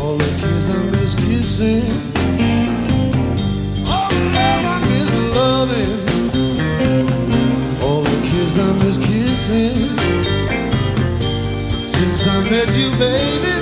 All 0.00 0.16
the 0.16 0.30
kiss 0.40 0.70
I 0.70 0.78
miss 0.92 1.14
kissing. 1.14 1.84
All 3.92 4.08
the 4.10 4.20
love 4.36 4.64
I 4.74 4.78
miss 4.90 5.08
loving. 5.38 5.94
All 7.82 8.02
the 8.02 8.16
kiss 8.28 8.58
I 8.58 8.68
miss 8.80 8.96
kissing. 9.08 9.76
Since 11.94 12.20
I 12.28 12.36
met 12.50 12.68
you, 12.80 12.90
baby, 13.02 13.54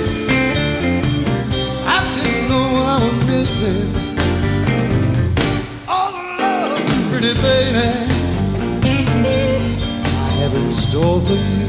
I 1.95 1.97
didn't 2.15 2.49
know 2.49 2.65
what 2.73 2.85
I 2.95 2.97
was 3.03 3.17
missing. 3.25 3.89
All 5.87 6.11
the 6.11 6.23
love, 6.39 6.73
pretty 7.09 7.33
baby, 7.47 7.89
I 10.05 10.29
have 10.39 10.53
in 10.55 10.71
store 10.71 11.19
for 11.21 11.33
you. 11.33 11.62